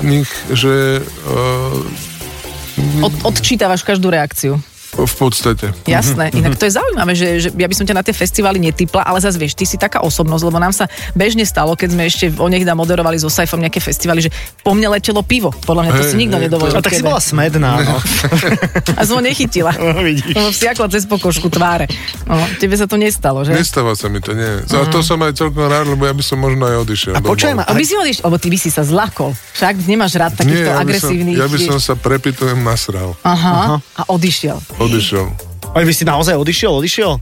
[0.04, 4.60] nich, že uh, Od, odčítavaš každú reakciu.
[4.92, 5.72] V podstate.
[5.88, 9.00] Jasné, inak to je zaujímavé, že, že ja by som ťa na tie festivály netypla,
[9.00, 10.84] ale zase vieš, ty si taká osobnosť, lebo nám sa
[11.16, 15.24] bežne stalo, keď sme ešte onehda moderovali so Saifom nejaké festivály, že po mne letelo
[15.24, 15.48] pivo.
[15.48, 16.76] Podľa mňa to Hej, si nikto hej, nedovolil.
[16.76, 17.96] A tak si bola smedná, no.
[18.98, 19.72] A som ho nechytila.
[19.80, 20.36] No, vidíš.
[20.36, 21.88] Lebo vsiakla cez pokožku tváre.
[22.28, 23.56] No, tebe sa to nestalo, že?
[23.56, 24.60] Nestáva sa mi to, nie.
[24.68, 27.12] Za to som aj celkom rád, lebo ja by som možno aj odišiel.
[27.16, 27.72] A počujem, domov.
[27.72, 29.32] A by si odišiel, lebo ty by si sa zlakol.
[29.56, 31.36] Však nemáš rád takýchto Nie, ja by, som, agresívnych...
[31.40, 33.16] ja by som sa prepitujem nasral.
[33.24, 34.60] Aha, a odišiel.
[34.82, 35.26] Odišiel.
[35.72, 37.12] Aj vy si naozaj odišiel, odišiel?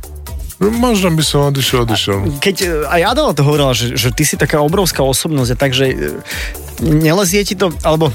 [0.61, 2.17] No, možno by som odišiel, odišiel.
[2.41, 5.85] Keď e, aj Adela to hovorila, že, že ty si taká obrovská osobnosť a takže
[5.89, 5.95] e,
[6.85, 8.13] nelezie ti to, alebo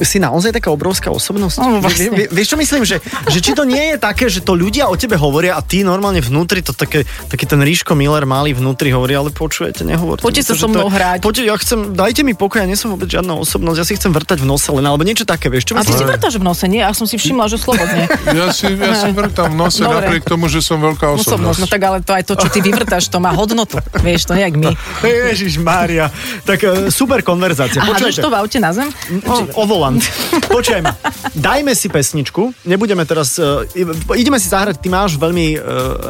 [0.00, 1.56] si naozaj taká obrovská osobnosť?
[1.56, 2.10] No, vlastne.
[2.10, 4.86] Vie- vie- vieš čo myslím, že, že či to nie je také, že to ľudia
[4.86, 8.90] o tebe hovoria a ty normálne vnútri, to také, taký ten Ríško Miller malý vnútri
[8.90, 10.24] hovorí, ale počujete, nehovorte.
[10.24, 11.18] Poďte sa so mnou to, hrať.
[11.20, 14.10] Poďte, ja chcem, dajte mi pokoj, ja nie som vôbec žiadna osobnosť, ja si chcem
[14.10, 15.98] vrtať v nose len, alebo niečo také, vieš čo A ty myslím?
[15.98, 16.80] si vrtáš v nose, nie?
[16.80, 18.06] Ja som si všimla, že slobodne.
[18.34, 20.00] Ja si, ja si vrtám v nose Dobre.
[20.00, 21.70] napriek tomu, že som veľká Osobnosť, no osobnosť.
[21.70, 23.78] tak ale to aj to, čo ty vyvrtáš, to má hodnotu.
[24.00, 24.72] Vieš, to nejak my.
[25.30, 26.08] Ježiš Mária,
[26.42, 27.78] tak e, super konverzácia.
[27.78, 28.00] A Počujete.
[28.10, 28.88] hádzaš to v aute na zem?
[29.22, 30.00] O, o volant.
[30.48, 30.96] Počkaj ma.
[31.36, 32.64] Dajme si pesničku.
[32.64, 33.36] Nebudeme teraz...
[33.36, 33.68] Uh,
[34.16, 34.80] ideme si zahrať.
[34.80, 35.60] Ty máš veľmi uh,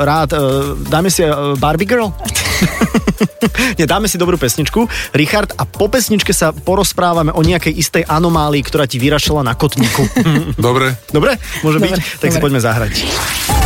[0.07, 0.31] rád...
[0.39, 2.15] Uh, dajme si uh, Barbie Girl?
[3.79, 8.63] Nie, dáme si dobrú pesničku, Richard, a po pesničke sa porozprávame o nejakej istej anomálii,
[8.63, 10.07] ktorá ti vyrašala na kotníku.
[10.59, 10.95] Dobre?
[11.11, 11.39] Dobre?
[11.67, 12.23] Môže Dobre, byť?
[12.23, 12.45] Tak si dobre.
[12.47, 12.93] poďme zahrať.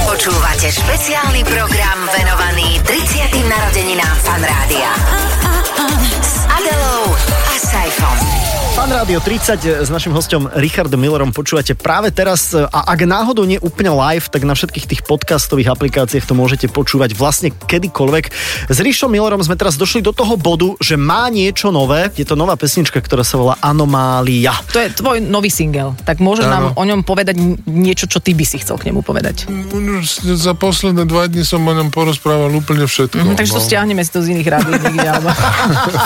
[0.08, 3.44] Počúvate špeciálny program venovaný 30.
[3.44, 4.90] narodeninám Fan Rádia.
[6.24, 8.67] S Adelou a Saifom.
[8.78, 13.58] Fan Rádio 30 s našim hostom Richardom Millerom počúvate práve teraz a ak náhodou nie
[13.58, 18.30] úplne live, tak na všetkých tých podcastových aplikáciách to môžete počúvať vlastne kedykoľvek.
[18.70, 22.06] S Rišom Millerom sme teraz došli do toho bodu, že má niečo nové.
[22.14, 24.54] Je to nová pesnička, ktorá sa volá Anomália.
[24.70, 25.98] To je tvoj nový single.
[26.06, 26.54] Tak môžeš Áno.
[26.54, 27.34] nám o ňom povedať
[27.66, 29.50] niečo, čo ty by si chcel k nemu povedať.
[29.74, 33.26] Už Za posledné dva dní som o ňom porozprával úplne všetko.
[33.26, 35.34] Mhm, takže to stiahneme si to z iných rádií alebo...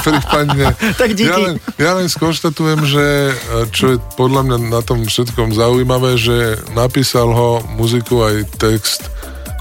[0.08, 0.72] Prípadne.
[0.96, 1.28] Tak díky.
[1.28, 3.34] Ja len, ja len skonštatujem, že e,
[3.70, 9.10] čo je podľa mňa na tom všetkom zaujímavé, že napísal ho muziku aj text,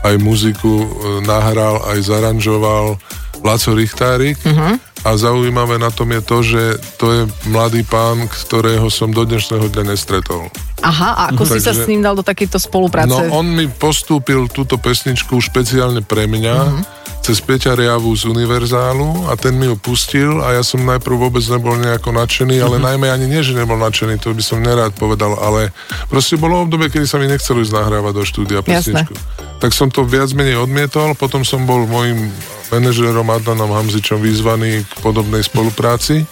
[0.05, 0.87] aj muziku e,
[1.25, 2.97] nahral, aj zaranžoval
[3.41, 4.37] Laco Richtárik.
[4.45, 4.90] Mhm.
[5.01, 6.61] A zaujímavé na tom je to, že
[6.95, 10.45] to je mladý pán, ktorého som do dnešného dňa nestretol.
[10.81, 13.09] Aha, a ako si sa Takže- s ním dal do takejto spolupráce?
[13.09, 16.81] No on mi postúpil túto pesničku špeciálne pre mňa Mhm.
[17.21, 21.45] cez Peťa Riavu z Univerzálu a ten mi ju pustil a ja som najprv vôbec
[21.45, 22.85] nebol nejako nadšený, ale Mhm.
[22.85, 25.69] najmä ani nie, že nebol nadšený, to by som nerád povedal, ale
[26.09, 29.01] proste bolo obdobie, kedy sa mi nechcelo ísť nahrávať do štúdia Jasné.
[29.05, 29.13] pesničku.
[29.57, 32.33] Tak som to viac menej odmietol, potom som bol mojim
[32.71, 36.23] manažérom Adlanom Hamzičom vyzvaný k podobnej spolupráci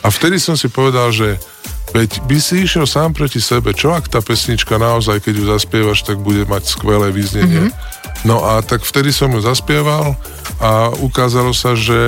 [0.00, 1.36] a vtedy som si povedal, že
[1.90, 3.74] Veď by si išiel sám proti sebe.
[3.74, 7.66] Čo ak tá pesnička naozaj, keď ju zaspievaš, tak bude mať skvelé význenie.
[7.66, 8.28] Mm-hmm.
[8.30, 10.14] No a tak vtedy som ju zaspieval
[10.62, 11.98] a ukázalo sa, že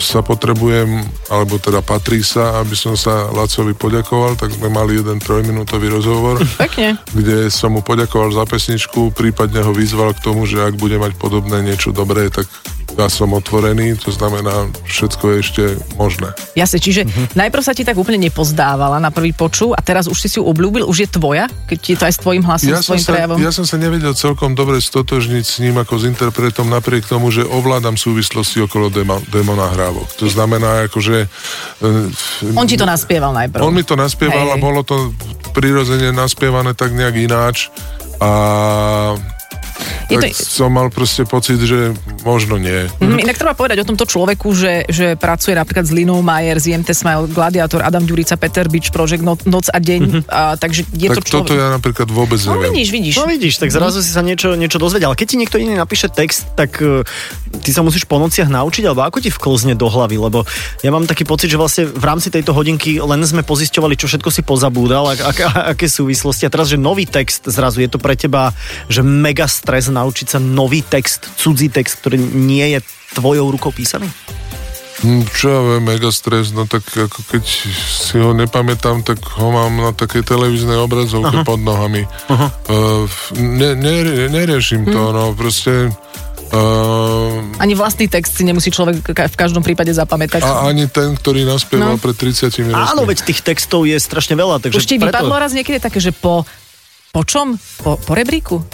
[0.00, 5.18] sa potrebujem, alebo teda patrí sa, aby som sa Lacovi poďakoval, tak sme mali jeden
[5.20, 7.00] trojminútový rozhovor, Pekne.
[7.12, 11.16] kde som mu poďakoval za pesničku, prípadne ho vyzval k tomu, že ak bude mať
[11.16, 12.46] podobné niečo dobré, tak
[12.92, 14.52] ja som otvorený, to znamená,
[14.84, 15.62] všetko je ešte
[15.94, 16.28] možné.
[16.52, 17.32] Jasne, čiže Mhm.
[17.34, 20.44] najprv sa ti tak úplne nepozdávala na prvý poču a teraz už si si ju
[20.44, 23.00] obľúbil, už je tvoja, keď ti je to aj s tvojim hlasom, Ja s tvojim
[23.00, 23.36] sa, prejavom.
[23.38, 27.42] ja som sa nevedel celkom dobre stotožniť s ním ako s interpretom, napriek tomu, že
[27.42, 30.12] ovládam súvislosti okolo demo, demo nahrávok.
[30.18, 31.16] To znamená, akože...
[31.80, 33.60] e, On ti to naspieval najprv.
[33.60, 34.54] On mi to naspieval Hej.
[34.54, 35.16] a bolo to
[35.52, 37.68] prirodzene naspievané tak nejak ináč
[38.18, 38.30] a
[40.08, 42.88] Je tak to- som mal proste pocit, že možno nie.
[42.98, 46.74] Mm, Inak treba povedať o tomto človeku, že, že pracuje napríklad s Linou Majer, z
[46.74, 50.26] IMT Smile, Gladiator, Adam Ďurica, Peter Beach Project, No- Noc a deň.
[50.26, 51.46] A, takže je tak to človek...
[51.48, 52.74] toto ja napríklad vôbec No neviem.
[52.74, 53.14] vidíš, vidíš.
[53.16, 55.12] No vidíš, tak zrazu si sa niečo, niečo dozvedel.
[55.14, 57.02] Keď ti niekto iný napíše text, tak uh,
[57.60, 60.16] ty sa musíš po nociach naučiť, alebo ako ti vklzne do hlavy?
[60.18, 60.44] Lebo
[60.80, 64.28] ja mám taký pocit, že vlastne v rámci tejto hodinky len sme pozisťovali, čo všetko
[64.28, 65.38] si pozabúdal, ak, ak,
[65.74, 66.44] aké súvislosti.
[66.44, 68.52] A teraz, že nový text zrazu, je to pre teba,
[68.86, 72.78] že mega stres naučiť sa nový text, cudzí text, ktorý nie je
[73.12, 74.06] tvojou rukou písaný?
[75.00, 77.42] Hm, Čo ja viem, mega stres, no tak ako keď
[77.74, 82.06] si ho nepamätám, tak ho mám na takej televíznej obrazovke pod nohami.
[82.30, 83.94] Uh, ne, ne,
[84.28, 85.10] neriešim to, Hm.
[85.10, 85.90] no proste...
[86.52, 90.44] Uh, Ani vlastný text si nemusí človek v každom prípade zapamätať.
[90.44, 91.98] a ani ten, ktorý naspieval No.
[91.98, 92.76] pred 30 rokmi.
[92.76, 95.16] Áno, veď tých textov je strašne veľa, takže Už ti preto...
[95.16, 96.44] vypadlo raz niekedy také, že po...
[97.12, 97.60] Po čom?
[97.84, 98.64] Po, po rebríku?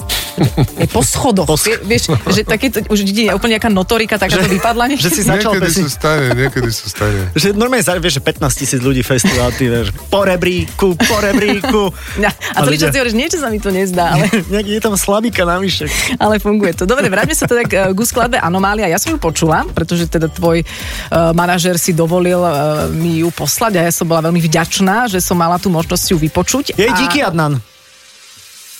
[0.78, 1.42] Je po schodoch.
[1.42, 4.94] Po sch- Vie, vieš, že takéto, už je úplne nejaká notorika takáto vypadla.
[4.94, 7.34] Že si začal Niekedy sa stane, niekedy sa stane.
[7.34, 11.90] Že normálne, vieš, že 15 tisíc ľudí festival, ty vieš, po rebríku, po rebríku.
[12.22, 14.94] Ja, a čas ide- si hovoríš, niečo sa mi to nezdá, ale, Nejaký je tam
[14.94, 15.90] slabíka navyše.
[16.14, 16.86] ale funguje to.
[16.86, 18.86] Dobre, vráťme sa teda k, k skladbe Anomália.
[18.86, 23.82] Ja som ju počula, pretože teda tvoj uh, manažer si dovolil uh, mi ju poslať
[23.82, 26.78] a ja som bola veľmi vďačná, že som mala tú možnosť ju vypočuť.
[26.78, 27.58] Jej, a díky, Adnan.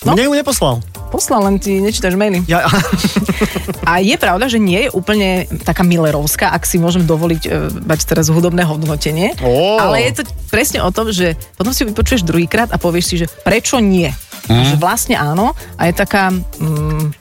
[0.07, 0.15] No.
[0.15, 0.79] Mne ju neposlal.
[1.09, 2.45] Poslal, len ti nečítaš maily.
[2.47, 2.69] Ja,
[3.89, 7.51] A je pravda, že nie je úplne taká Millerovská, ak si môžem dovoliť e,
[7.89, 9.33] mať teraz hudobné hodnotenie.
[9.41, 9.81] Ó.
[9.81, 10.23] Ale je to
[10.53, 14.13] presne o tom, že potom si ju vypočuješ druhýkrát a povieš si, že prečo nie.
[14.49, 15.53] A že vlastne áno.
[15.77, 17.13] A je taká mm,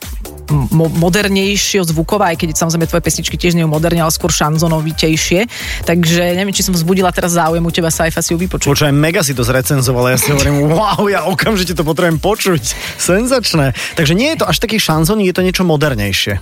[0.50, 5.48] mo- modernejšie zvuková, aj keď samozrejme tvoje pesničky tiež nie sú moderne, ale skôr šanzonovitejšie.
[5.84, 8.70] Takže neviem, či som vzbudila teraz záujem u teba Saifa si ju vypočuť.
[8.70, 12.64] Počúvaj, mega si to zrecenzoval, ja si hovorím, wow, ja okamžite to potrebujem počuť.
[12.98, 13.72] Senzačné.
[13.94, 16.40] Takže nie je to až taký šanzón, je to niečo modernejšie.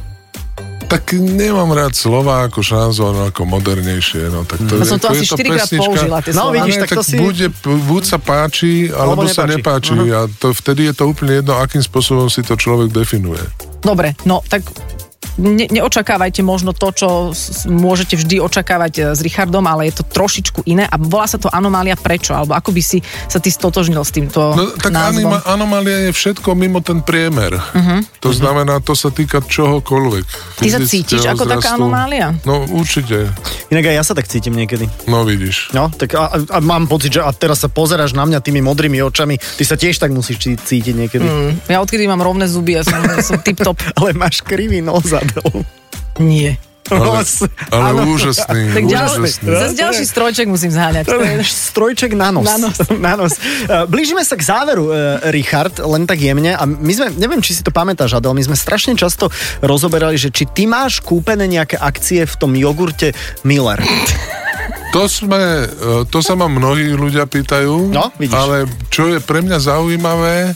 [0.85, 4.29] Tak nemám rád slova ako šanzón, ako modernejšie.
[4.29, 6.55] No, tak to, Ja som to asi je štyrikrát pesnička- použila, tie No, slova.
[6.55, 9.97] vidíš, Ne, tak tak to si- bude, buď sa páči, alebo, Alebo sa nepáči.
[9.97, 10.13] nepáči.
[10.13, 13.41] A to, vtedy je to úplne jedno, akým spôsobom si to človek definuje.
[13.85, 14.65] Dobre, no tak
[15.37, 20.03] ne, neočakávajte možno to, čo s- môžete vždy očakávať e, s Richardom, ale je to
[20.05, 22.31] trošičku iné a volá sa to anomália prečo?
[22.31, 25.27] Alebo ako by si sa ty stotožnil s týmto No, tak názvom?
[25.27, 27.55] anima, anomália je všetko mimo ten priemer.
[27.55, 27.99] Uh-huh.
[28.19, 30.25] To znamená, to sa týka čohokoľvek.
[30.25, 30.57] Mhm.
[30.57, 31.77] Ty sa cítiš ako taká vzrastu.
[31.77, 32.25] anomália?
[32.41, 33.29] No určite.
[33.67, 34.87] Inak aj ja sa tak cítim niekedy.
[35.05, 35.69] No vidíš.
[35.71, 39.01] No, tak a, a mám pocit, že a teraz sa pozeráš na mňa tými modrými
[39.01, 41.25] očami, ty sa tiež tak musíš cí- cítiť niekedy.
[41.25, 41.51] Mm.
[41.67, 43.75] Ja odkedy mám rovné zuby, ja som, ja som tip-top.
[43.97, 45.65] Ale máš krivý nos, Adel.
[46.19, 46.57] Nie.
[46.85, 47.41] Ale, Nos.
[47.73, 49.49] ale úžasný, Tak ďalší, úžasný.
[49.49, 51.09] zase ďalší strojček musím zháňať.
[51.41, 52.45] Strojček na nos.
[52.45, 52.77] Na nos.
[53.09, 53.33] na nos.
[53.33, 54.97] Eh, Blížime sa k záveru, eh,
[55.33, 56.53] Richard, len tak jemne.
[56.53, 60.29] A my sme, neviem, či si to pamätáš, Adel, my sme strašne často rozoberali, že
[60.29, 63.81] či ty máš kúpené nejaké akcie v tom jogurte Miller.
[64.93, 65.67] To, sme, e,
[66.05, 68.31] to sa ma mnohí ľudia pýtajú, No, vidíš.
[68.31, 68.57] ale
[68.87, 70.53] čo je pre mňa zaujímavé,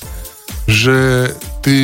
[0.69, 1.29] že
[1.59, 1.79] tí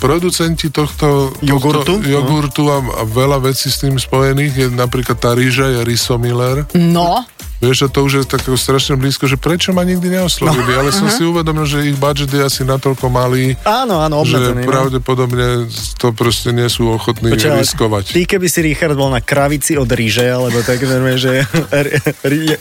[0.00, 1.98] producenti tohto Jogurtu?
[1.98, 6.16] tohto jogurtu a, a veľa vecí s tým spojených, je napríklad tá rýža je Riso
[6.16, 7.26] Miller, No,
[7.60, 11.12] Vieš, a to už je tak strašne blízko, že prečo ma nikdy neoslovili, ale som
[11.12, 14.64] si uvedomil, že ich budget je asi natoľko malý, Áno, áno, že obmedzený.
[14.64, 14.70] no.
[14.72, 15.46] pravdepodobne
[16.00, 18.16] to proste nie sú ochotní ale riskovať.
[18.16, 20.80] Ty, keby si Richard bol na kravici od ríže, alebo tak,
[21.20, 21.44] že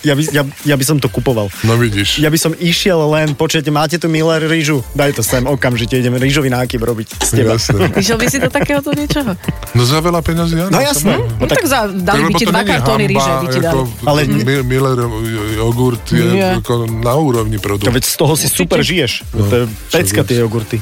[0.03, 1.47] ja, by, ja, ja by som to kupoval.
[1.63, 2.19] No vidíš.
[2.19, 4.83] Ja by som išiel len, počujete, máte tu Miller rýžu?
[4.99, 7.55] Daj to sem, okamžite ideme rýžový nákyp robiť z teba.
[7.95, 9.31] Išiel by si do takéhoto niečoho?
[9.71, 10.75] No za veľa peňazí, áno.
[10.75, 11.15] No jasné.
[11.39, 13.71] No tak, za, dali by ti dva kartóny ríže, by ti dali.
[13.71, 15.09] ako Ale- Mi- Miller
[15.55, 16.57] jogurt je Nie.
[16.57, 17.93] ako na úrovni To produkt.
[17.93, 19.21] veď z toho si super žiješ.
[19.29, 20.77] to je pecka tie jogurty.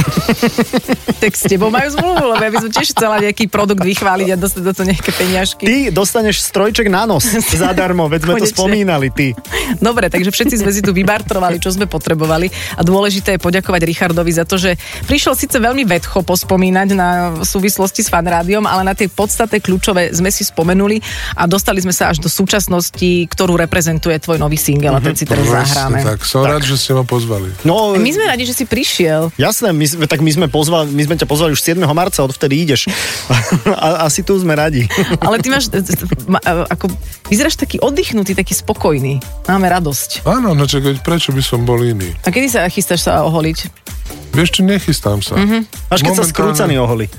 [1.22, 4.36] Tak s tebou majú zmluvu, lebo ja by som tiež chcela nejaký produkt vychváliť a
[4.40, 5.64] dostať do toho nejaké peniažky.
[5.68, 7.28] Ty dostaneš strojček na nos
[7.60, 9.36] zadarmo, veď sme to spomínali, ty.
[9.78, 14.32] Dobre, takže všetci sme si tu vybartrovali, čo sme potrebovali a dôležité je poďakovať Richardovi
[14.32, 17.08] za to, že prišiel síce veľmi vedcho pospomínať na
[17.44, 21.04] súvislosti s fanrádiom, ale na tie podstatné kľúčové sme si spomenuli
[21.36, 25.28] a dostali sme sa až do súčasnosti, ktorú reprezentuje tvoj nový single a ten si
[25.28, 26.00] teraz zahráme.
[26.00, 27.52] tak som rád, že ste ma pozvali.
[27.66, 29.34] No, My sme radi, že si prišiel.
[29.36, 31.80] Jasné, my, tak my sme, pozvali, my sme ťa pozvali už 7.
[31.90, 32.86] marca, odvtedy ideš.
[33.80, 34.86] A, asi tu sme radi.
[35.26, 35.70] Ale ty máš,
[36.28, 36.90] ma- ako,
[37.30, 39.18] vyzeráš taký oddychnutý, taký spokojný.
[39.48, 40.26] Máme radosť.
[40.28, 42.12] Áno, no čak, veď prečo by som bol iný?
[42.22, 43.58] A kedy sa chystáš sa oholiť?
[44.34, 45.34] Vieš čo, nechystám sa.
[45.34, 45.90] Mm-hmm.
[45.90, 47.10] Až keď sa skrúcaný oholi.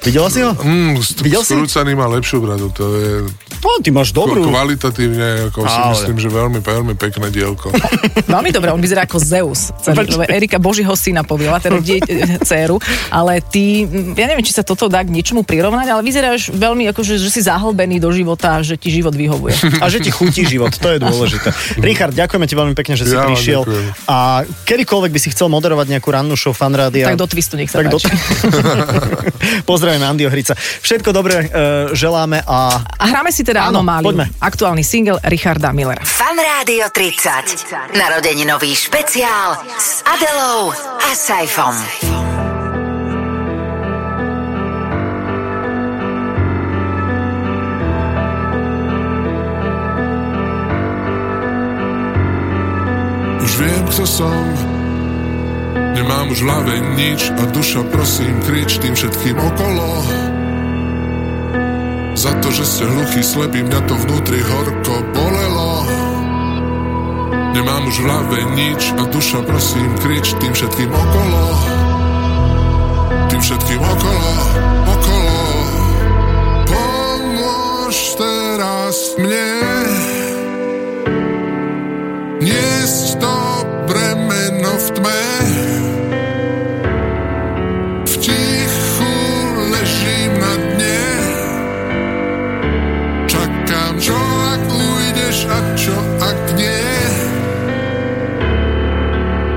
[0.00, 0.56] Videla si ho?
[0.56, 1.52] Mm, st- Videl si?
[1.52, 3.12] skrúcaný má lepšiu bradu, to je
[3.80, 4.44] Ty máš dobrú.
[4.44, 5.92] kvalitatívne, ako si Ale.
[5.94, 7.70] myslím, že veľmi, veľmi pekné dielko.
[8.34, 9.72] Veľmi dobre, on vyzerá ako Zeus.
[10.28, 11.98] Erika Božího syna poviela, teda die,
[12.46, 12.76] dceru,
[13.08, 17.00] ale ty, ja neviem, či sa toto dá k niečomu prirovnať, ale vyzeráš veľmi ako,
[17.02, 19.80] že, že si zahlbený do života, že ti život vyhovuje.
[19.80, 21.48] A že ti chutí život, to je dôležité.
[21.80, 23.64] Richard, ďakujeme ti veľmi pekne, že si Ja prišiel.
[23.64, 23.86] ďakujem.
[24.06, 24.16] A
[24.68, 27.08] kedykoľvek by si chcel moderovať nejakú rannú show fanrádia.
[27.08, 27.98] Tak do twistu nech sa tak do...
[27.98, 28.12] páči.
[29.64, 30.54] Pozdravujeme Andyho Hrica.
[30.56, 31.48] Všetko dobré e,
[31.94, 34.08] želáme a A hráme si teda Áno, Anomáliu.
[34.08, 34.26] poďme.
[34.40, 36.00] Aktuálny single Richarda Millera.
[36.00, 37.92] Fan Rádio 30.
[37.92, 41.76] Narodeninový špeciál s Adelou a Saifom.
[53.44, 54.44] Už viem, kto som
[56.00, 60.29] Nemám už v hlave nič A duša prosím krič tým všetkým okolo
[62.14, 65.70] Za to, že ste hluchý, slepý Mňa to vnútri horko bolelo.
[67.50, 71.42] Nemám už v hlave nič A duša prosím krič tým všetkým okolo.
[73.30, 74.30] Tým všetkým okolo
[74.90, 75.38] Okolo.
[76.66, 79.54] Pomôž teraz mne.
[82.40, 83.36] Niesť to
[83.86, 85.20] bremeno v tme.
[95.50, 96.86] A čo ak nie.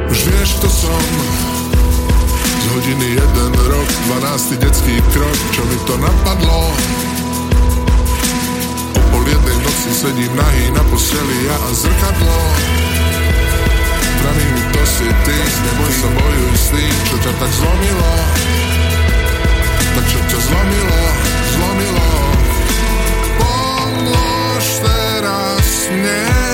[0.09, 1.05] Už vieš, to som
[2.33, 4.57] z hodiny jeden rok, 12.
[4.57, 6.73] detský krok, čo mi to napadlo.
[8.97, 12.39] O pol jednej noci sedím nahý na posteli ja a zrkadlo.
[14.23, 18.13] Praví mi to si ty, neboj sa bojuj s tým, čo ťa tak zlomilo.
[19.93, 21.01] Tak čo ťa zlomilo,
[21.53, 22.09] zlomilo.
[23.37, 24.32] Pomôž
[25.87, 26.52] teraz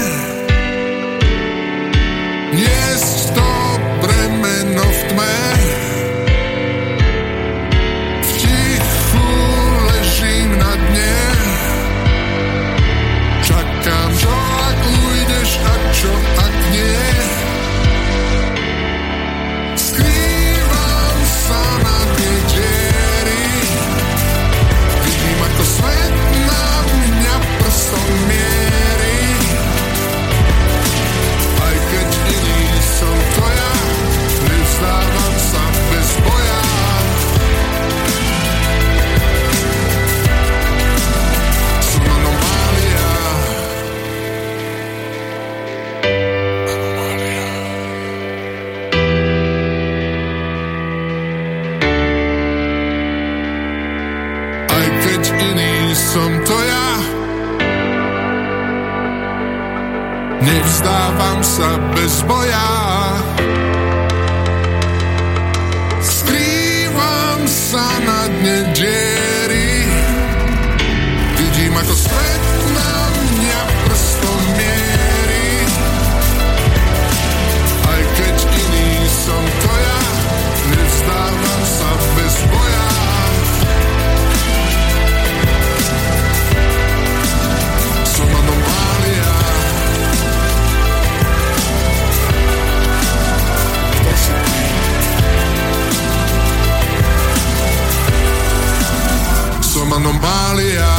[60.80, 62.72] Nevzdávam sa bez boja.
[66.00, 69.09] Skrývam sa na dne diery
[100.00, 100.99] non balia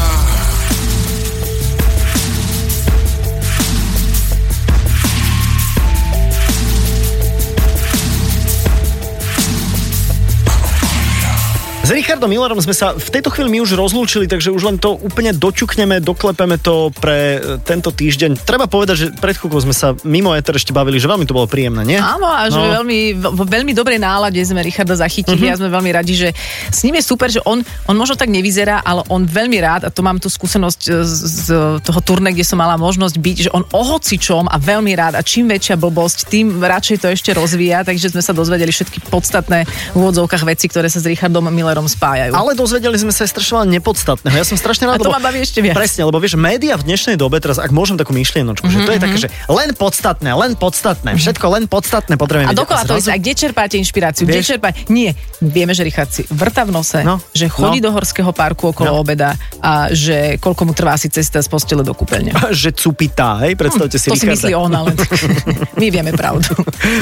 [11.90, 14.94] S Richardom Millerom sme sa v tejto chvíli my už rozlúčili, takže už len to
[14.94, 18.46] úplne doťukneme, doklepeme to pre e, tento týždeň.
[18.46, 21.50] Treba povedať, že pred chvíľkou sme sa mimo Eter ešte bavili, že veľmi to bolo
[21.50, 21.98] príjemné, nie?
[21.98, 22.78] Áno, a že No.
[22.78, 26.28] Veľmi, vo veľmi dobrej nálade sme Richarda zachytili a sme veľmi radi, že
[26.70, 27.58] s ním je super, že on,
[27.90, 31.14] on možno tak nevyzerá, ale on veľmi rád, a to mám tú skúsenosť e, z,
[31.26, 31.46] z
[31.82, 35.26] toho turné, kde som mala možnosť byť, že on o hocičom a veľmi rád a
[35.26, 39.96] čím väčšia blbosť, tým radšej to ešte rozvíja, takže sme sa dozvedeli všetky podstatné v
[39.98, 42.32] úvodzovkách veci, ktoré sa s Richardom Millerom spájajú.
[42.32, 44.34] Ale dozvedeli sme sa aj strašne nepodstatného.
[44.34, 45.72] Ja som strašne rád, A to lebo- ma baví ešte viac.
[45.72, 48.82] Presne, lebo vieš, média v dnešnej dobe, teraz ak môžem takú myšlienočku, mm-hmm.
[48.82, 52.82] že to je také, že len podstatné, len podstatné, všetko len podstatné potrebujeme A dokola
[52.82, 54.24] to zrazu- je, a kde čerpáte inšpiráciu?
[54.24, 54.68] Kde Vieš- čerpá...
[54.88, 57.88] Nie, vieme, že Richard si vrta v nose, No, že chodí no.
[57.88, 59.00] do horského parku okolo No.
[59.00, 62.32] obeda a že koľko mu trvá asi cesta z postele do kúpeľne.
[62.52, 64.32] že cupitá, hej, predstavte si To si Richarda.
[64.34, 64.90] myslí on, ale
[65.80, 66.50] my vieme pravdu.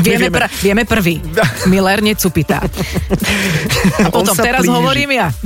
[0.01, 0.35] Vieme, vieme.
[0.35, 1.21] pr- vieme prvý.
[1.71, 2.61] Miller necupitá.
[4.03, 5.29] A potom, sa teraz hovorím ja.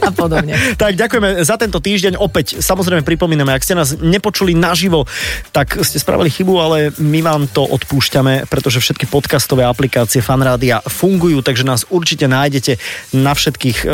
[0.00, 0.56] A podobne.
[0.80, 2.16] Tak ďakujeme za tento týždeň.
[2.16, 5.04] Opäť samozrejme pripomíname, ak ste nás nepočuli naživo,
[5.52, 11.44] tak ste spravili chybu, ale my vám to odpúšťame, pretože všetky podcastové aplikácie Fanrádia fungujú,
[11.44, 12.80] takže nás určite nájdete
[13.12, 13.86] na všetkých e,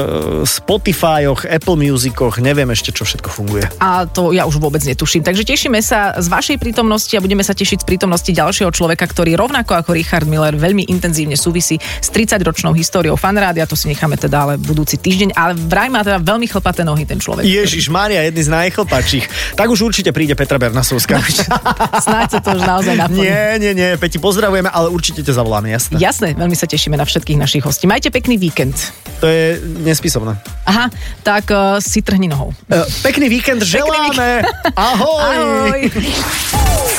[0.46, 3.66] Spotifyoch, Apple Musicoch, neviem ešte, čo všetko funguje.
[3.82, 5.26] A to ja už vôbec netuším.
[5.26, 9.34] Takže tešíme sa z vašej prítomnosti a budeme sa tešiť z prítomnosti ďalšieho človeka, ktorý
[9.34, 13.66] rovnako ako Richard Miller veľmi intenzívne súvisí s 30-ročnou históriou fanrádia.
[13.66, 15.36] To si necháme teda ale budúci týždeň.
[15.36, 17.44] Ale vraj má teda veľmi chlpaté nohy ten človek.
[17.44, 19.54] Ježiš Mária, jedný z najchlpačích.
[19.54, 21.20] Tak už určite príde Petra Bernasovská.
[22.06, 23.24] Snáď sa to už naozaj naplní.
[23.24, 25.96] nie, nie, nie, Peti, pozdravujeme, ale určite ťa zavoláme, jasné.
[26.00, 27.84] Jasné, veľmi sa tešíme na všetkých našich hostí.
[27.88, 28.74] Majte pekný víkend.
[29.20, 30.36] To je nespisovné.
[30.66, 30.92] Aha,
[31.22, 32.52] tak uh, si trhni nohou.
[32.68, 34.44] E, pekný víkend želáme.
[34.76, 35.36] Ahoj.
[35.36, 35.80] Ahoj.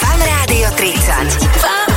[0.01, 1.96] Fan Rádio 30.